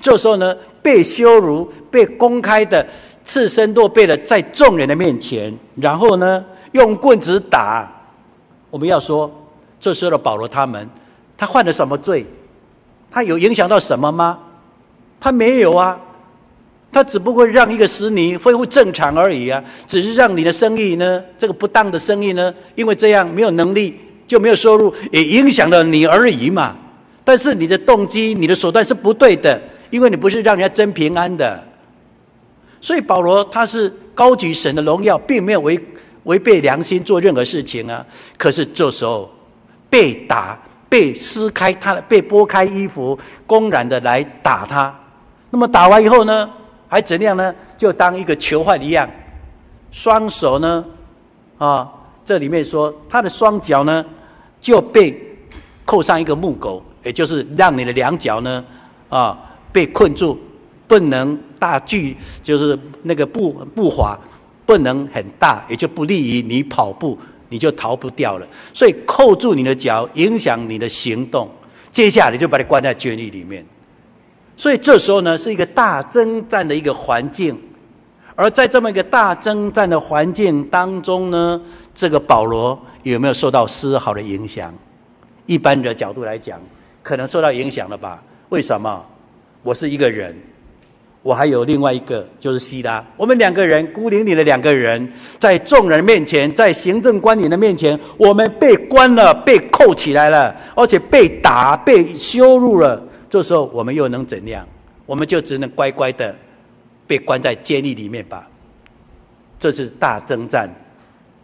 [0.01, 2.87] 这时候呢，被羞辱、被公开的
[3.23, 6.43] 赤身裸背的在众人的面前，然后呢，
[6.73, 7.87] 用棍子打。
[8.71, 9.31] 我们要说，
[9.79, 10.89] 这时候的保罗他们，
[11.37, 12.25] 他犯了什么罪？
[13.11, 14.39] 他有影响到什么吗？
[15.21, 16.01] 他没有啊，
[16.91, 26.77] 他只不过让一个使你恢复正常而已啊，只是让你的生意呢，这个不当的生意呢，因为这样没有能力就没有收入，也影响了你而已嘛。
[27.25, 31.63] 但是你的动机、你的手段是不对的，因为你不是让人家争平安的。
[32.81, 35.79] 所以保罗他是高举神的荣耀，并没有违
[36.25, 38.05] 违背良心做任何事情啊。
[38.39, 39.31] 可是这时候
[39.91, 44.99] 被打、被撕开他、被剥开衣服，公然的来打他。
[45.51, 46.49] 那么打完以后呢，
[46.89, 47.55] 还怎样呢？
[47.77, 49.09] 就当一个囚犯一样，
[49.93, 50.85] 双手呢，
[51.59, 51.89] 啊，
[52.25, 54.05] 这里面说他的双脚呢
[54.61, 55.19] 就被
[55.85, 56.83] 扣上一个木狗。
[57.05, 58.63] 也就是让你的两脚呢，
[59.09, 59.39] 啊，
[59.73, 60.39] 被困住，
[60.87, 64.19] 不能大距，就是那个步步伐
[64.67, 67.17] 不能很大，也就不利于你跑步，
[67.49, 68.47] 你就逃不掉了。
[68.75, 71.49] 所以扣住你的脚，影响你的行动，
[71.93, 73.65] 接下来你就把你关在监狱里面。
[74.59, 77.57] 所以这时候呢，是一个大征战的一个环境，
[78.35, 81.59] 而在这么一个大征战的环境当中呢，
[81.95, 84.75] 这个保罗有没有受到丝毫的影响？
[85.47, 86.61] 一般的角度来讲。
[87.01, 88.21] 可能受到影响了吧？
[88.51, 89.03] 为什么？
[89.63, 90.37] 我是一个人，
[91.23, 93.03] 我还有另外一个，就是西拉。
[93.17, 103.03] 我们两个人孤零零的两个人，在众人面前，在行政官员的面前，我们被关了，被扣起来了，而且被打、被羞辱了。
[103.29, 104.67] 这时候我们又能怎样？
[105.07, 106.35] 我们就只能乖乖的
[107.07, 108.47] 被关在监狱里面吧。
[109.59, 110.69] 这是大征战，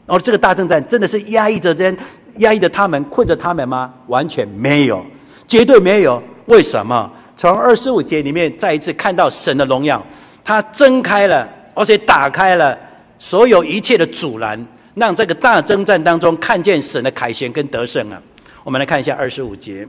[0.07, 1.97] 而这个大征战真的是压抑着人，
[2.37, 3.93] 压抑着他们，困着他们吗？
[4.07, 5.05] 完全没有。
[5.47, 7.11] 绝对没有，为什么？
[7.37, 10.05] 从二十五节里面再一次看到神的荣耀，
[10.45, 12.79] 他睁开了，而且打开了
[13.19, 18.23] 所有一切的阻拦，让这个大征战当中看见神的凯旋跟得胜啊！
[18.63, 19.87] 我们来看一下二十五节，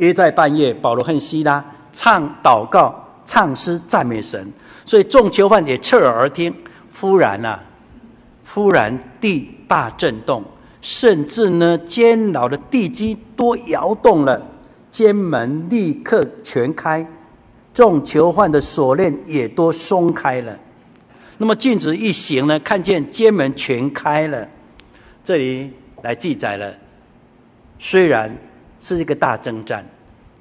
[0.00, 4.50] 约在半夜，保罗和西拉唱祷告、唱诗赞美神，
[4.84, 6.52] 所以众囚犯也侧耳而听。
[6.98, 7.62] 忽然啊，
[8.52, 10.42] 忽然地大震动。
[10.82, 14.42] 甚至呢，监牢的地基都摇动了，
[14.90, 17.06] 监门立刻全开，
[17.74, 20.58] 众囚犯的锁链也都松开了。
[21.36, 24.48] 那么禁止一行呢，看见监门全开了，
[25.22, 25.70] 这里
[26.02, 26.74] 来记载了，
[27.78, 28.34] 虽然
[28.80, 29.88] 是一个大征战，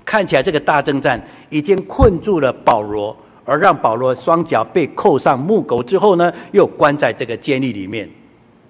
[0.03, 8.09] 看起来这个大征战已经困住了保罗，而让保罗双脚被扣上木狗之后呢，又关在这个监狱里面，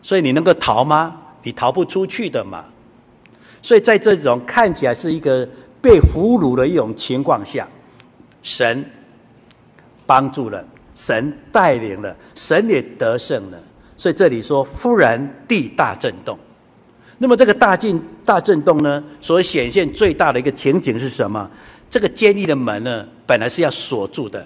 [0.02, 1.16] 所以你能够逃吗？
[1.44, 2.66] 你逃不出去的嘛，
[3.62, 5.48] 所以在这种看起来是一个
[5.82, 7.66] 被俘虏的一种情况下，
[8.42, 8.84] 神
[10.06, 10.62] 帮助了，
[10.94, 13.58] 神带领了，神也得胜了。
[13.96, 16.38] 所以这里说，忽然地大震动。
[17.22, 21.50] 那么这个大震大震动呢，所显现最大的一个情景是什么？
[21.90, 24.46] 这个监狱的门呢，本来是要锁住的，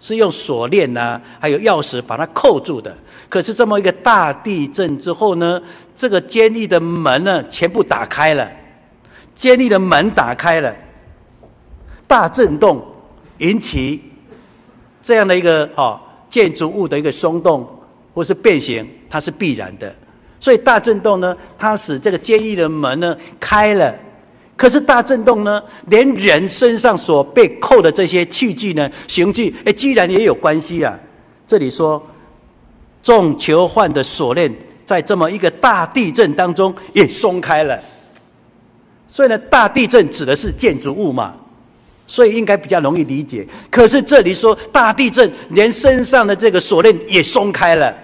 [0.00, 2.92] 是用锁链呐、啊，还有钥匙把它扣住的。
[3.28, 5.62] 可是这么一个大地震之后呢，
[5.94, 8.50] 这个监狱的门呢，全部打开了。
[9.34, 10.74] 监狱的门打开了，
[12.06, 12.84] 大震动
[13.38, 14.02] 引起
[15.02, 17.68] 这样的一个哦建筑物的一个松动
[18.12, 19.94] 或是变形，它是必然的。
[20.42, 23.94] 所以大震动呢，它使这个监狱的门呢开了。
[24.56, 30.98] 可是大震动呢，连人身上所被扣的这些器具呢、刑具，哎，居然也有关系啊！
[31.46, 32.04] 这里说，
[33.04, 34.52] 众囚犯的锁链
[34.84, 37.78] 在这么一个大地震当中也松开了。
[39.06, 41.34] 所以呢，大地震指的是建筑物嘛，
[42.08, 43.46] 所以应该比较容易理解。
[43.70, 47.94] 可是这里说大地震，连身上的这个锁链也松开了。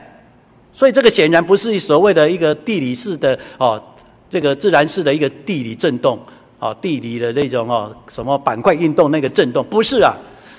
[0.72, 3.83] 所以这个显然不是所谓的一个地理式的哦，
[4.31, 6.18] 这个自然式的一个地理震动
[6.59, 10.14] 哦，地理的那种哦什么板块运动那个震动，不是啊，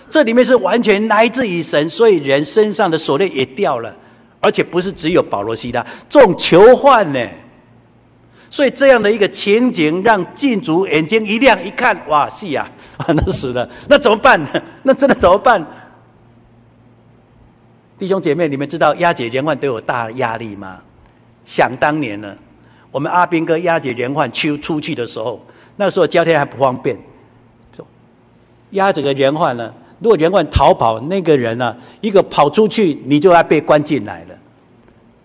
[0.10, 3.96] 这里面是完全来自于神，所以人身上的锁链也掉了，
[4.40, 7.20] 而且不是只有保罗西拉，众囚犯呢。
[8.52, 12.68] 所以这样的一个情景，让禁足眼睛一亮，一看，哇，是呀，
[12.98, 14.50] 啊， 那死了，那怎么办呢？
[14.82, 15.64] 那真的怎么办？
[18.00, 20.80] 弟兄姐妹，你们知道押解人犯都有大压力吗？
[21.44, 22.34] 想当年呢，
[22.92, 26.98] 我们阿兵哥押解人犯出出去的时候，那时候交通还不方便，
[28.70, 34.36] 押这个人犯呢，如果人犯逃跑，那个人呢，一个跑出去，你就要被关进来了。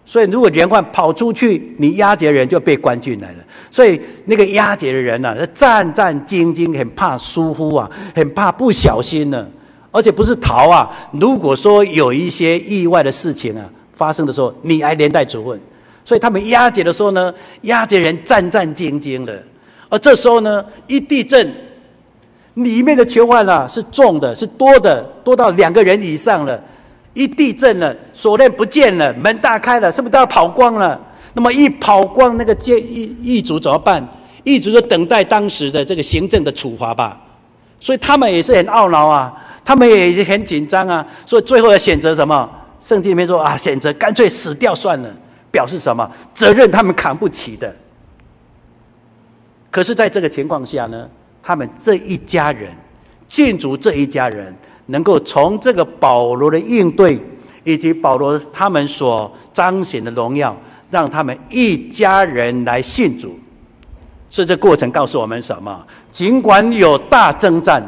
[0.04, 3.38] 所以，如果人犯跑出去，你押解人就被关进来了。
[3.70, 9.46] 所以，那个押解的人呢，战战兢兢，很怕疏忽啊，很怕不小心呢。
[9.94, 10.90] 而且不是逃啊！
[11.12, 15.60] 如果说有一些意外的事情啊发生的时候，你还连带处分。
[16.04, 19.40] 所以他们押解的时候呢，押解人战战兢兢的。
[19.88, 21.54] 而这时候呢，一地震，
[22.54, 26.60] 里面的囚犯啊是重的，是多的，多到两个人以上了。
[27.12, 31.00] 一地震了，锁链不见了，门大开了，是不是都要跑光了？
[31.34, 34.04] 那么一跑光，那个监狱狱卒怎么办？
[34.42, 37.20] 狱卒就等待当时的这个行政的处罚吧。
[37.84, 39.30] 所以他们也是很懊恼啊。
[39.62, 42.50] 他们也很紧张啊，所以最后要选择什么？
[42.80, 45.10] 圣经里面说啊，选择干脆死掉算了，
[45.50, 46.10] 表示什么？
[46.32, 47.74] 责任他们扛不起的。
[49.70, 51.08] 可是，在这个情况下呢，
[51.42, 52.70] 他们这一家人，
[53.26, 54.54] 郡主这一家人，
[54.86, 57.18] 能够从这个保罗的应对，
[57.64, 60.54] 以及保罗他们所彰显的荣耀，
[60.90, 63.38] 让他们一家人来信主。
[64.28, 65.82] 所以，这过程告诉我们什么？
[66.14, 67.82] 尽管有大征战。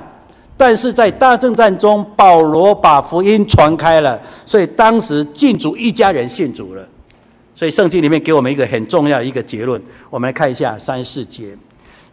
[0.56, 6.84] 但是在大征战中，保罗把福音传开了，所以当时禁主一家人信主了。
[7.54, 11.56] 所以圣经里面给我们一个很重要一个结论，我们来看一下三十四节。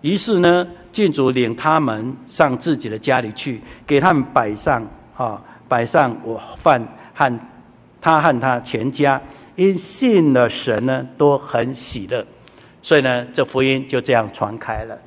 [0.02, 7.40] 于是呢，禁主领他们上自己的家里去，给他们摆上啊，摆上我饭和
[8.02, 9.20] 他和他全家，
[9.56, 12.24] 因信了神呢，都很喜乐。
[12.82, 14.98] 所以呢，这福音就这样传开了。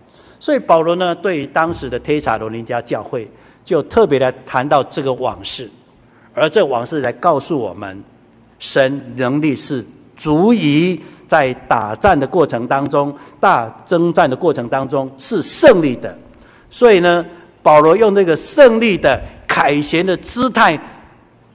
[0.47, 3.29] 所以保罗呢，对于当时的帖撒罗尼迦教会，
[3.65, 5.69] 就特别的谈到这个往事，
[6.33, 8.01] 而这往事来告诉我们，
[8.61, 9.85] 神能力是
[10.17, 16.17] 足以在打战的过程当中、大征战的过程当中是胜利的。
[16.71, 17.27] 所以呢，
[17.61, 20.79] 保罗用这个胜利的凯旋的姿态，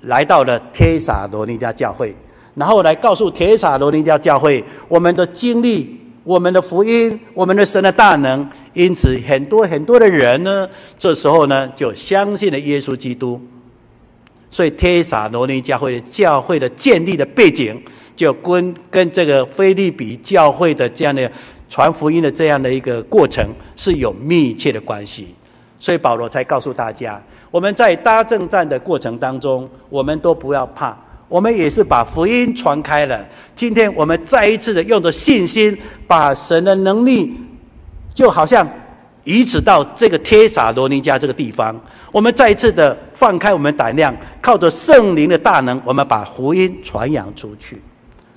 [0.01, 2.13] 来到了帖撒罗尼迦教会，
[2.55, 5.97] 然后来告诉帖撒罗尼迦教会，我们的经历。
[6.23, 13.41] 我们的福音，我们的神的大能，因此很多很多的人呢，这时候呢就相信了耶稣基督。
[14.49, 17.81] 所以帖撒罗尼教会教会的建立的背景，
[18.15, 21.31] 就跟跟这个菲利比教会的这样的
[21.69, 23.43] 传福音的这样的一个过程
[23.75, 25.33] 是有密切的关系。
[25.79, 30.95] 所以保罗才告诉大家，我们在大征战的过程当中，我们都不要怕。
[31.31, 33.25] 我们也是把福音传开了。
[33.55, 37.33] 今天我们再一次的用着信心，把神的能力，
[38.13, 38.67] 就好像
[39.23, 41.73] 移植到这个帖撒罗尼迦这个地方。
[42.11, 47.81] 我们再一次的放开我们胆量，靠着圣灵的大能，我们把福音传扬出去。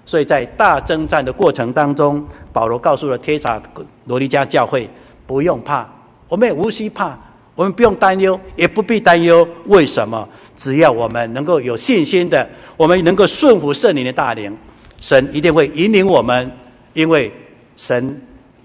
[0.05, 3.61] 所以在大征战的过程当中，保罗告诉了帖撒
[4.05, 4.89] 罗尼迦教会：
[5.27, 5.85] 不用怕，
[6.29, 7.19] 我们也无需怕。
[7.55, 9.47] 我们不用担忧，也不必担忧。
[9.67, 10.29] 为什么？
[10.57, 14.57] 只要我们能够有信心的，我们能够顺服圣灵的大灵，
[15.01, 16.51] 神一定会引领我们。
[16.93, 17.33] 因为
[17.77, 18.21] 神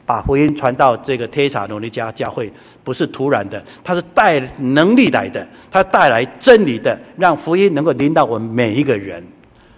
[0.05, 2.51] 把福音传到这个天撒罗尼迦教会，
[2.83, 9.23] 不是突然的，他是带能力来的，他带来真理的，让福音能够临到我们每一个人。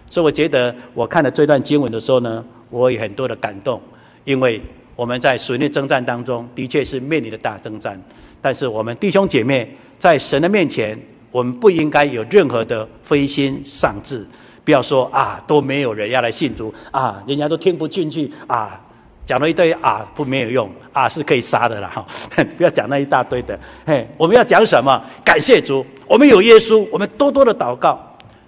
[0.10, 3.82] 所以我觉得，我看了这段经文的时候呢，我有很多的感动，
[4.26, 4.62] 因为
[5.02, 8.00] 我们在属灵征战当中，的确是面临的大征战，
[8.40, 10.96] 但是我们弟兄姐妹在神的面前，
[11.32, 14.24] 我们不应该有任何的灰心丧志，
[14.64, 18.80] 不要说啊都没有人要来信主啊，人家都听不进去啊。
[19.26, 22.06] 讲了一堆啊，不没有用啊，是可以杀的了哈！
[22.56, 23.60] 不要讲那一大堆的。
[23.84, 25.04] 嘿，我们要讲什么？
[25.26, 28.00] 感谢主，我们有耶稣，我们多多的祷告。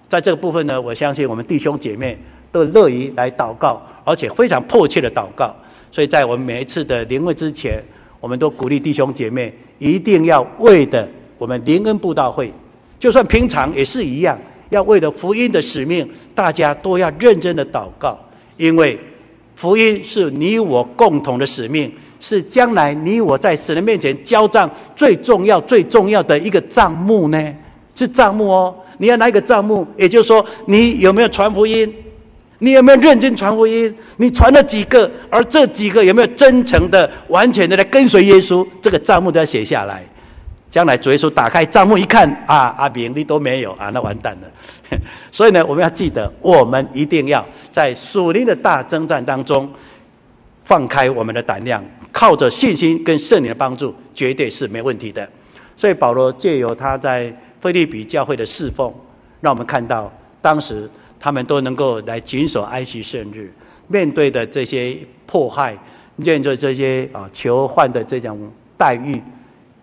[0.07, 2.15] 在这个部分呢，我相信我们弟兄姐妹
[2.51, 5.51] 都乐于来祷告，而且非常迫切的祷告。
[5.93, 7.81] 所以在我们每一次的灵会之前，
[8.19, 12.51] 我们都鼓励弟兄姐妹一定要为的我们灵恩布道会，
[12.99, 14.37] 就算平常也是一样，
[14.71, 18.19] 要为了福音的使命，大家都要认真的祷告，
[18.57, 18.99] 因为。
[19.55, 21.89] 福音是你我共同的使命，
[22.19, 27.55] 是将来你我在神的面前交账最重要、最重要的一个账目呢？
[27.93, 28.75] 是账目哦。
[28.97, 31.93] 你要拿一个账目，也就是说，你有没有传福音？
[32.63, 33.93] 你有没有认真传福音？
[34.15, 35.09] 你传了几个？
[35.29, 38.65] 而这几个有没有真诚的、完全的来跟随耶稣？
[38.81, 40.01] 这个账目都要写下来。
[40.71, 44.97] 将来主耶稣打开账目一看，啊，阿明你都没有啊，那完蛋了。
[45.29, 49.69] 所以呢，我们要记得，我们一定要在属灵的大征战当中，
[50.63, 51.83] 放开我们的胆量，
[52.13, 55.27] 靠着信心跟圣灵的帮助，绝对是没问题的。
[55.75, 58.91] 所以保罗借由他在腓立比教会的侍奉，
[59.41, 60.09] 让我们看到
[60.41, 60.89] 当时
[61.23, 63.49] 他们都能够来谨守安息圣日，
[63.87, 65.73] 面对的这些迫害，
[66.17, 69.21] 面对这些啊囚犯的这种待遇，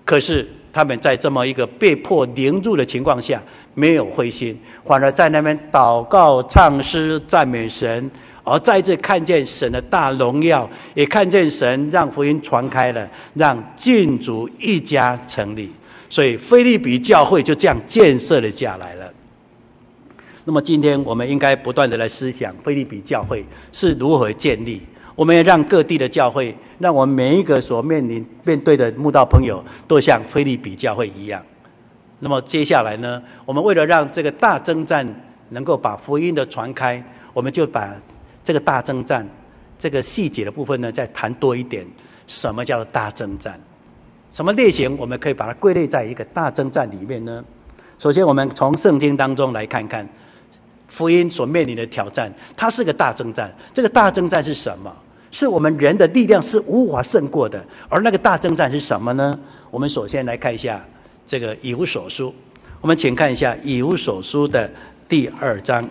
[0.04, 0.46] 可是。
[0.72, 3.42] 他们在这么一个被迫凌辱的情况下，
[3.74, 8.08] 没有灰心，反而在那边祷告、唱诗、赞美神，
[8.44, 15.68] 而再次看见神的大荣耀，也看见神让福音传开了，让进主一家成立，
[16.08, 19.12] 所以腓立比教会就这样建设了下来了。
[20.50, 24.82] 那么今天我们应该不断的来思想菲利比教会是如何建立。
[25.14, 31.40] 我们要让各地的教会，让我们每一个所面临面对的慕道朋友，都像菲利比教会一样。
[32.18, 35.06] 那么接下来呢，我们为了让这个大征战
[35.50, 37.00] 能够把福音的传开，
[37.32, 37.88] 我们就把
[38.44, 39.24] 这个大征战
[39.78, 41.86] 这个细节的部分呢，再谈多一点。
[42.26, 43.56] 什么叫做大征战？
[44.32, 44.96] 什么类型？
[44.98, 47.44] 我们可以把它归类在一个大征战里面呢？
[48.00, 50.08] 首先，我们从圣经当中来看看
[50.90, 53.50] 福音所面临的挑战，它是个大征战。
[53.72, 54.94] 这个大征战是什么？
[55.32, 59.38] 是我们人的力量是无法胜过的，而那个大征战是什么呢？
[59.70, 60.84] 我们首先来看一下
[61.24, 62.34] 这个以弗所书，
[62.80, 64.68] 我们请看一下以弗所书的
[65.08, 65.88] 第二章。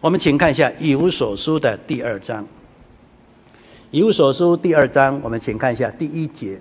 [0.00, 2.44] 我们请看一下以弗所书的第二章。
[3.90, 6.60] 以弗所书第二章，我们请看一下第一节。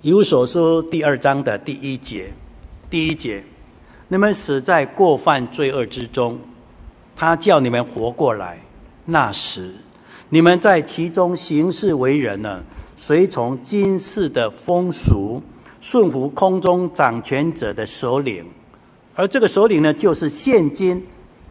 [0.00, 2.32] 以弗所书第二章的第一节，
[2.90, 3.44] 第一节，
[4.12, 6.38] 你们死在过犯罪恶之中，
[7.16, 8.58] 他叫你们活过来。
[9.06, 9.72] 那时，
[10.28, 12.62] 你们在其中行事为人呢，
[12.94, 15.42] 随从今世的风俗，
[15.80, 18.44] 顺服空中掌权者的首领，
[19.14, 21.02] 而这个首领呢，就是现今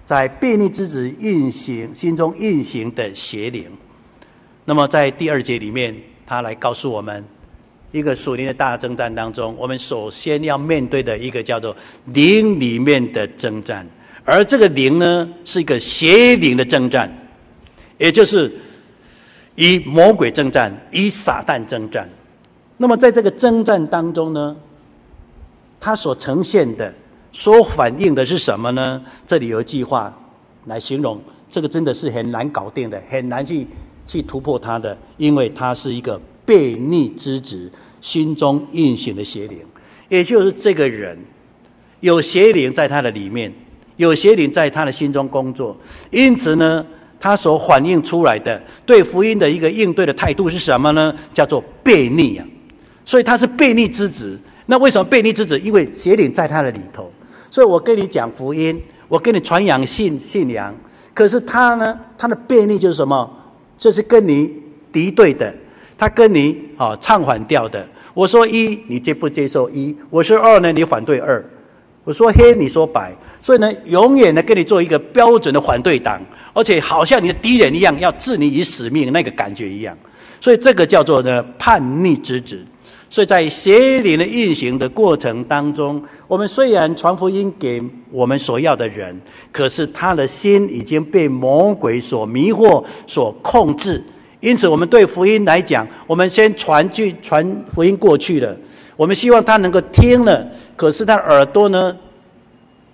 [0.06, 3.66] 在悖逆之子运行心中运行的邪灵。
[4.66, 5.96] 那么在第二节里面，
[6.28, 7.26] 他来告诉我们，
[7.92, 11.76] 一个属灵的大征战当中，我们首先要面对的一个叫做
[12.06, 13.86] 灵里面的征战，
[14.24, 17.12] 而这个灵呢，是一个邪灵的征战。
[17.98, 18.52] 也就是
[19.56, 22.10] 与魔鬼征战，与撒旦征战。
[22.78, 24.56] 那么在这个征战当中呢，
[25.80, 26.92] 它所呈现的、
[27.32, 29.00] 所反映的是什么呢？
[29.28, 30.18] 这里有一句话
[30.66, 33.68] 来形容，这个真的是很难搞定的，很难去
[34.04, 39.60] 去突破它的，因为它是一个悖逆之子心中运行的邪灵，
[40.10, 41.18] 也就是这个人
[42.00, 43.54] 有邪灵在他的里面，
[43.98, 45.76] 有邪灵在他的心中工作，
[46.10, 46.86] 因此呢。
[47.24, 51.14] 他所反映出来的对福音的一个应对的态度是什么呢？
[51.36, 52.48] 叫做悖逆啊！
[53.06, 54.40] 所以他是悖逆之子。
[54.66, 55.60] 那为什么悖逆之子？
[55.60, 57.14] 因为邪灵在他的里头。
[57.52, 60.76] 所以我跟你讲福音，我跟你传扬信信仰。
[61.14, 61.96] 可是他呢？
[62.18, 63.32] 他的悖逆就是什么？
[63.78, 64.52] 就是跟你
[64.92, 65.56] 敌对的，
[66.02, 67.88] 他跟你啊唱反调的。
[68.16, 69.96] 我说一，你接不接受一？
[70.10, 71.48] 我说二呢，你反对二。
[72.04, 73.16] 我说黑，你说白。
[73.40, 76.20] 所以呢，永远呢跟你做一个标准的反对党。
[76.54, 79.96] 而且好像你的敌人一样，要置你于死命那个感觉一样，
[80.42, 82.60] 所以这个叫做呢叛逆之子。
[83.08, 87.80] 所以在邪灵的运行的过程当中，我们虽然传福音给
[88.10, 89.16] 我们所要的人，
[89.52, 94.04] 可是他的心已经被魔鬼所迷惑、所控制。
[94.42, 98.58] 因此，我们对福音来讲，我们先传去传福音过去了，
[98.98, 101.96] 我们希望他能够听了，可是他耳朵呢，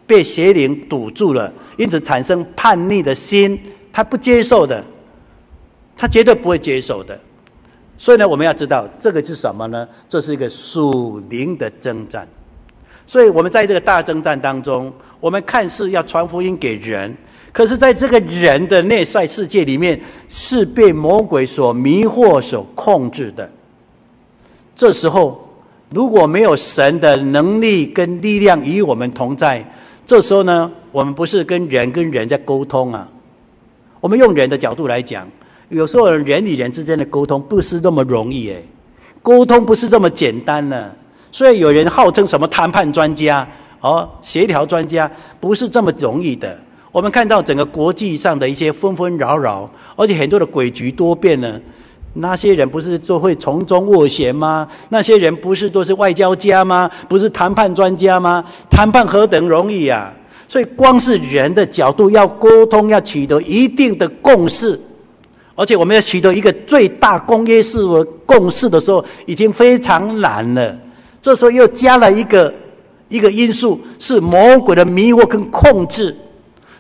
[0.06, 3.58] 被邪灵堵住了，因此产生叛逆的心，
[3.94, 4.84] 他不接受的，
[5.96, 7.18] 他绝对不会接受的。
[7.98, 9.88] 所以呢，我们要知道这个是什么呢？
[10.10, 12.28] 这是一个属灵的征战。
[13.08, 14.92] 所以我们在这个大征战当中，
[15.22, 17.16] 我们看似要传福音给人，
[17.58, 20.00] 可是在这个人的内在世界里面，
[20.30, 23.50] 是被魔鬼所迷惑、所控制的。
[24.76, 25.44] 这时候，
[25.90, 29.68] 如果没有神的能力跟力量与我们同在，
[30.06, 33.10] 这时候呢，我们不是跟人跟人在沟通啊。
[34.00, 35.28] 我们用人的角度来讲。
[35.70, 38.64] 有时候人与人之间的沟通不是那么容易诶，
[39.24, 40.92] 沟通不是这么简单呢。
[41.32, 43.50] 所以有人号称什么谈判专家
[43.82, 46.56] 哦，协调专家，不是这么容易的。
[46.92, 51.60] 我们看到整个国际上的一些纷纷扰扰，而且很多的诡谲多变呢。
[52.20, 54.68] 那些人不是就会从中斡旋吗？
[54.90, 56.90] 那些人不是都是外交家吗？
[57.08, 58.44] 不是谈判专家吗？
[58.72, 60.12] 谈判何等容易啊！
[60.48, 64.80] 所以光是人的角度要沟通，要取得一定的共识。
[65.54, 70.76] 而且我们要取得一个最大公约数的共识的时候，已经非常难了。
[71.22, 72.52] 这时候又加了一个
[73.10, 76.16] 一个因素，是魔鬼的迷惑跟控制。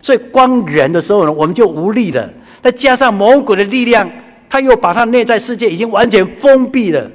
[0.02, 2.30] 所以光人的时候呢，我们就无力了。
[2.62, 4.10] 再加上魔鬼的力量，
[4.50, 7.10] 他又把他内在世界已经完全封闭了，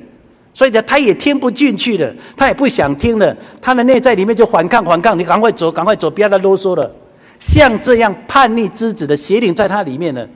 [0.55, 3.37] 所以呢，他也听不进去了，他也不想听了。
[3.61, 6.91] 他的内在里面就反抗反抗，你赶快走，赶快走，不要再啰嗦了。
[7.39, 10.27] 像这样叛逆之子的邪灵在他里面呢。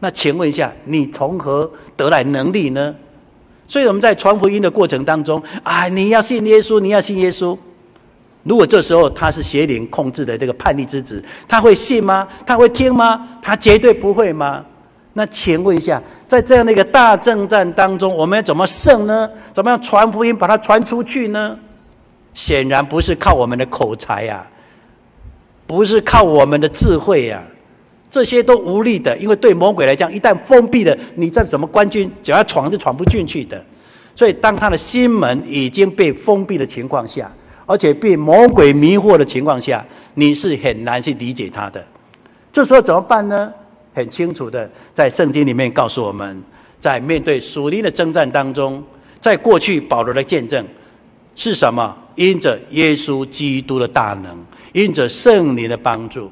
[0.00, 2.94] 那请问一下，你从何得来能力呢？
[3.68, 7.56] 所以我们在传福音的过程当中，啊，你要信耶稣，你要信耶稣。
[8.42, 12.26] 如果这时候他是邪灵控制的这个叛逆之子，他会信吗？
[12.46, 13.28] 他会听吗？
[13.42, 14.64] 他绝对不会吗？
[15.12, 19.28] 那请问一下，在这样的一个大征战当中，我们要怎么胜呢？
[19.52, 21.58] 怎么样传福音，把它传出去呢？
[22.32, 24.46] 显然不是靠我们的口才呀，
[25.66, 27.42] 不是靠我们的智慧呀。
[28.08, 33.62] 这些都无力的，因为对魔鬼来讲，一旦封闭了，你再怎么关进，只要闯就闯不进去的。
[34.16, 37.30] 所以，当他的心门已经被封闭的情况下，
[37.70, 41.80] 而且被魔鬼迷惑的情况下，你是很难去理解他的。
[42.50, 43.52] 这时候怎么办呢？
[43.94, 46.42] 很清楚的，在圣经里面告诉我们，
[46.80, 48.82] 在面对属灵的征战当中，
[49.20, 50.66] 在过去保罗的见证
[51.36, 51.96] 是什么？
[52.16, 56.28] 因着耶稣基督的大能，因着圣灵的帮助。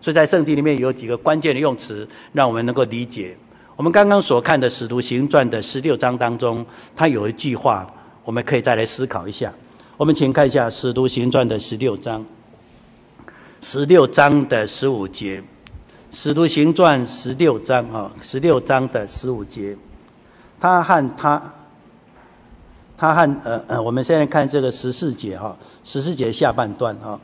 [0.00, 3.36] 所以在圣经里面有几个关键的用词，让我们能够理解。
[3.76, 7.86] 我们刚刚所看的《使徒行传》的十六章当中，它有一句话，
[8.24, 9.52] 我们可以再来思考一下。
[9.98, 12.24] 我们请看一下《使徒行传》的十六章，
[13.60, 15.40] 十六章的十五节，
[16.12, 19.76] 《使徒行传》十六章啊，十六章的十五节，
[20.60, 21.52] 他和他，
[22.96, 27.18] 他和呃呃，我们现在看这个十四节哈，十四节下半段啊，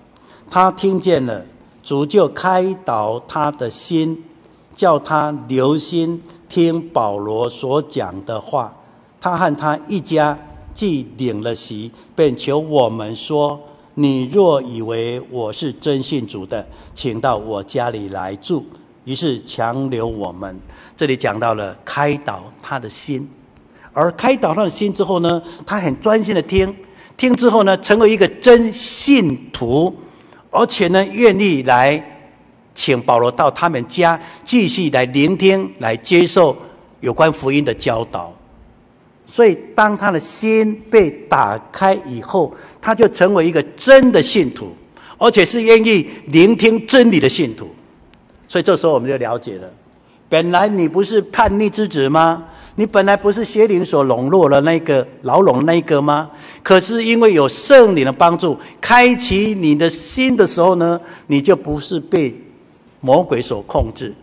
[0.50, 1.44] 他听见了。
[1.80, 4.24] 主就开导他的心，
[4.74, 8.74] 叫他留心听保罗所讲的话。
[9.20, 10.36] 他和他一家
[10.74, 13.60] 既领了席，便求我们说
[13.94, 18.66] ：“你若以为我是真信主的，请到我家里来住。”
[19.04, 20.58] 于是强留我们。
[20.96, 23.28] 这里讲到了开导他的心，
[23.92, 26.74] 而开导他的心之后呢，他很专心的听，
[27.16, 29.94] 听之后呢，成为一个真信徒。
[30.50, 32.02] 而且呢，愿意来
[32.74, 36.56] 请保罗到他们家继续来聆听、来接受
[37.00, 38.32] 有关福音的教导。
[39.34, 44.68] 所以，当他的心被打开以后，他就成为一个真的信徒，
[45.18, 47.68] 而且是愿意聆听真理的信徒。
[48.46, 49.68] 所以，这时候我们就了解了：
[50.28, 52.44] 本来你不是叛逆之子吗？
[52.76, 56.30] 你本来不是邪灵所笼络的那个牢笼那个吗？
[56.62, 62.32] 可是因为有圣灵的帮助，开启你的心的时候呢，你就不是被
[63.00, 64.14] 魔鬼所控制，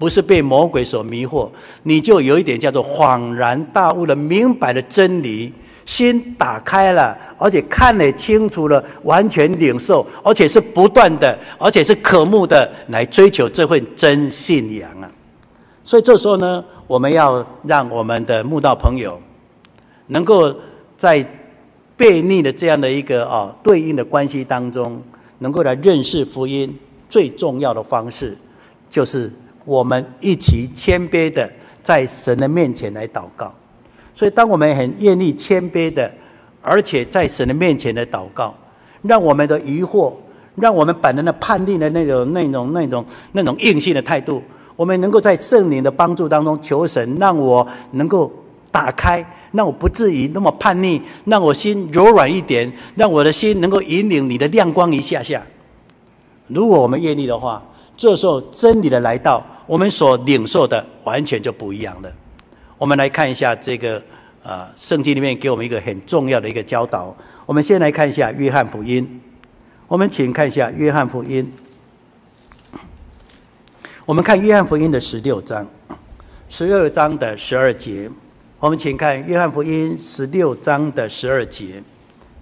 [0.00, 1.50] 不是被魔鬼所迷惑，
[1.82, 5.52] 你就有一点叫做恍然大悟了明白的真理，
[5.84, 15.12] 心打开了，而且看得清楚了，完全领受，而且是不断的，而且是渴慕的来追求这份真信仰啊！
[15.84, 19.20] 所以这时候呢，我们要让我们的慕道朋友，
[20.06, 20.50] 能够
[20.96, 21.22] 在
[21.98, 25.02] 悖逆的这样的一个啊对应的关系当中，
[25.40, 26.74] 能够来认识福音。
[27.10, 28.38] 最重要的方式，
[28.88, 29.32] 就是
[29.70, 31.48] 我们一起谦卑的
[31.80, 33.54] 在神的面前来祷告。
[34.12, 36.10] 所以，当我们很愿意谦卑的，
[36.60, 38.52] 而且在神的面前的祷告，
[39.02, 40.12] 让我们的疑惑，
[40.56, 44.42] 让我们本能的叛逆的那种、那种、那种、那种硬性的态度，
[44.74, 48.28] 我们能够在圣灵的帮助当中求神，让我能够
[48.72, 55.40] 打开，让我不至于那么叛逆，让我心柔软一点，让我的心能够引领你的亮光一下下。
[56.48, 57.62] 如果我们愿意的话，
[57.96, 62.12] 这时候真理的来到，我们所领受的完全就不一样了。
[62.76, 64.02] 我们来看一下这个
[64.42, 67.16] 呃，圣经里面给我们一个很重要的一个教导。
[67.46, 69.20] 我们先来看一下约翰福音，
[69.86, 71.52] 我们请看一下约翰福音。
[74.04, 75.64] 我们看约翰福音的十六章，
[76.48, 78.10] 十二章的十二节。
[78.58, 81.80] 我们请看约翰福音十六章的十二节，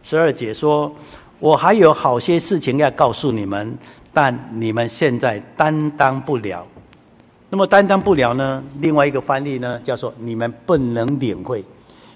[0.03, 0.91] 十二节说。
[1.41, 3.79] 我还有好些事情要告诉你们，
[4.13, 6.67] 但你们现在担当不了。
[7.51, 8.63] 那么担当不了呢？
[8.81, 11.65] 另外一个翻译呢，叫做你们不能领会。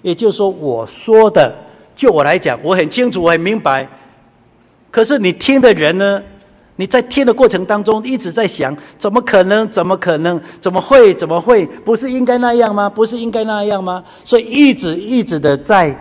[0.01, 1.53] 也就是说，我说的，
[1.95, 3.87] 就我来讲，我很清楚，我很明白。
[4.91, 6.21] 可是你听的人呢？
[6.75, 9.69] 你在听的过程当中，一直在想：怎么可能？
[9.69, 10.41] 怎么可能？
[10.59, 11.13] 怎么会？
[11.13, 11.65] 怎么会？
[11.85, 12.89] 不是应该那样吗？
[12.89, 14.03] 不是应该那样吗？
[14.23, 15.95] 所以一直一直的在。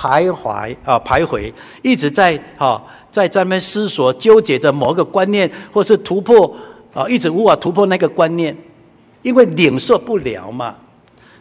[0.00, 2.80] 徘徊啊，徘徊，一直在哈，
[3.10, 6.54] 在这边思索、纠结着某个观念，或是突破
[6.94, 8.56] 啊，一直无法突破那个观念，
[9.28, 10.74] 因为领受不了嘛。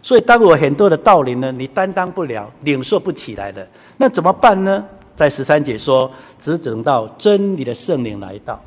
[0.02, 3.66] 所以，当我很多的道理呢，你担当不了，领受不起来的，
[3.98, 4.86] 那怎么办呢？
[5.16, 8.62] 在十三节说，只等到真理的圣灵来到，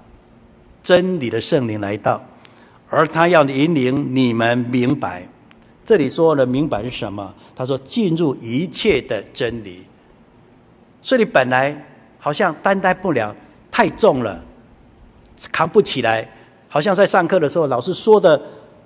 [0.83, 2.23] 真理的圣灵来到，
[2.89, 5.27] 而他要引领你们明白。
[5.85, 7.33] 这里说的明白是什么？
[7.55, 9.85] 他说进入一切的真理，
[11.03, 11.75] 所以你本来
[12.19, 13.35] 好像担待不了，
[13.71, 14.43] 太重了，
[15.53, 16.29] 扛不起来。
[16.73, 18.41] 好像在上课的时候，老师说的，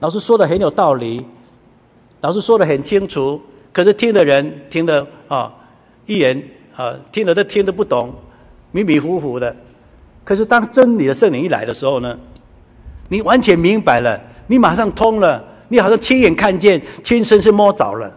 [0.04, 1.24] 老师说的很有道理，
[2.20, 3.40] 老师说的很清楚，
[3.72, 5.50] 可是听的人听得啊，
[6.04, 6.42] 一言
[6.76, 8.12] 啊，听了都听得不懂，
[8.70, 9.56] 迷迷糊糊的。
[10.22, 12.18] 可是当真理的圣灵一来的时候呢，
[13.08, 15.42] 你完全明白了，你马上通了。
[15.68, 18.14] 你好像亲眼看见，亲身是摸着了，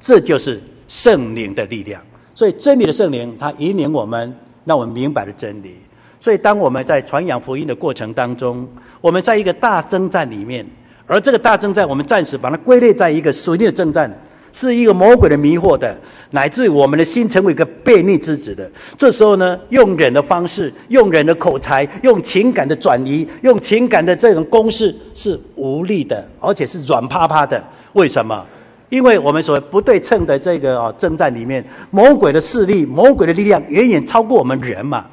[0.00, 2.02] 这就是圣灵的力量。
[2.34, 5.76] 所以真理的圣灵，它引领我们，让我们明白了真理。
[6.18, 8.68] 所以当我们在传扬福音的过程当中，
[9.00, 10.66] 我们在一个大征战里面，
[11.08, 14.08] 而这个大征战，我们暂时把它归类在一个属灵的征战。
[14.50, 15.94] 是一个魔鬼的迷惑的，
[16.30, 18.68] 乃至于我们的心成为一个悖逆之子的。
[18.96, 27.62] 这时候呢，用人的方式，用人的口才，用情感的转移，用情感的这种攻势是无力的，而且是软趴趴的。
[27.92, 28.42] 为什么？
[28.88, 35.04] 因为我们所谓不对称的这个啊征战里面，魔鬼的势力、魔鬼的力量远远超过我们人嘛。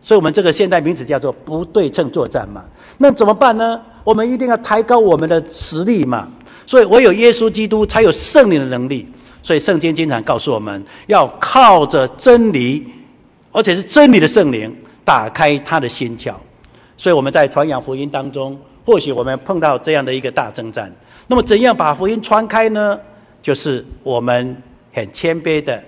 [0.00, 2.64] 所以，我们这个现代名词叫做不对称作战嘛。
[2.98, 3.78] 那怎么办呢？
[4.08, 6.26] 我们一定要抬高我们的实力嘛。
[6.66, 9.06] 所以，唯有耶稣基督才有圣灵的能力。
[9.42, 12.86] 所以，圣经经常告诉我们要靠着真理，
[13.52, 16.32] 而且是真理的圣灵，打开他的心窍。
[16.96, 20.90] 所以，我们在传扬福音当中，或许我们碰到这样的一个大征战。
[21.26, 22.98] 那么，怎样把福音传开呢？
[23.42, 24.56] 就是我们
[24.94, 25.82] 很谦卑的，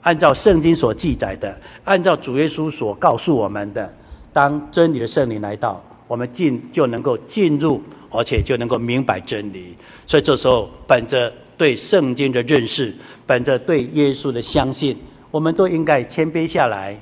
[0.00, 1.54] 按照圣经所记载的，
[1.84, 3.94] 按照主耶稣所告诉我们的，
[4.32, 7.80] 当真理的圣灵来到，我们进就能够进入。
[8.10, 12.90] 而且就能够明白真理，所以这时候，本着对圣经的认识，
[13.26, 14.96] 本着对耶稣的相信，
[15.30, 16.98] 我们都应该谦卑下来。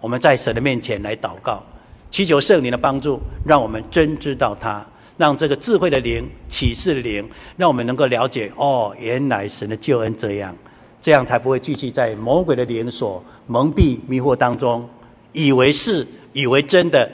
[0.00, 1.62] 我们在神的面前来祷告，
[2.10, 4.82] 祈求圣灵的帮助，让我们真知道他，
[5.18, 10.56] 让这个智慧的灵、启示的灵，让我们能够了解哦，原来神的救恩这样，
[11.02, 14.88] 这样才不会继续在魔鬼的灵所蒙蔽、迷惑当中，
[15.34, 17.06] 以为是，以为真的。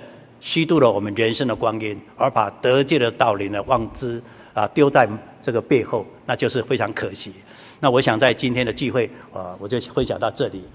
[0.42, 4.20] 虚度了我们人生的光阴，而把得救的道理呢忘之
[4.52, 5.08] 啊，丢在
[5.40, 7.32] 这个背后，那就是非常可惜。
[7.78, 10.64] 那我想在今天的聚会啊，我就分享到这里。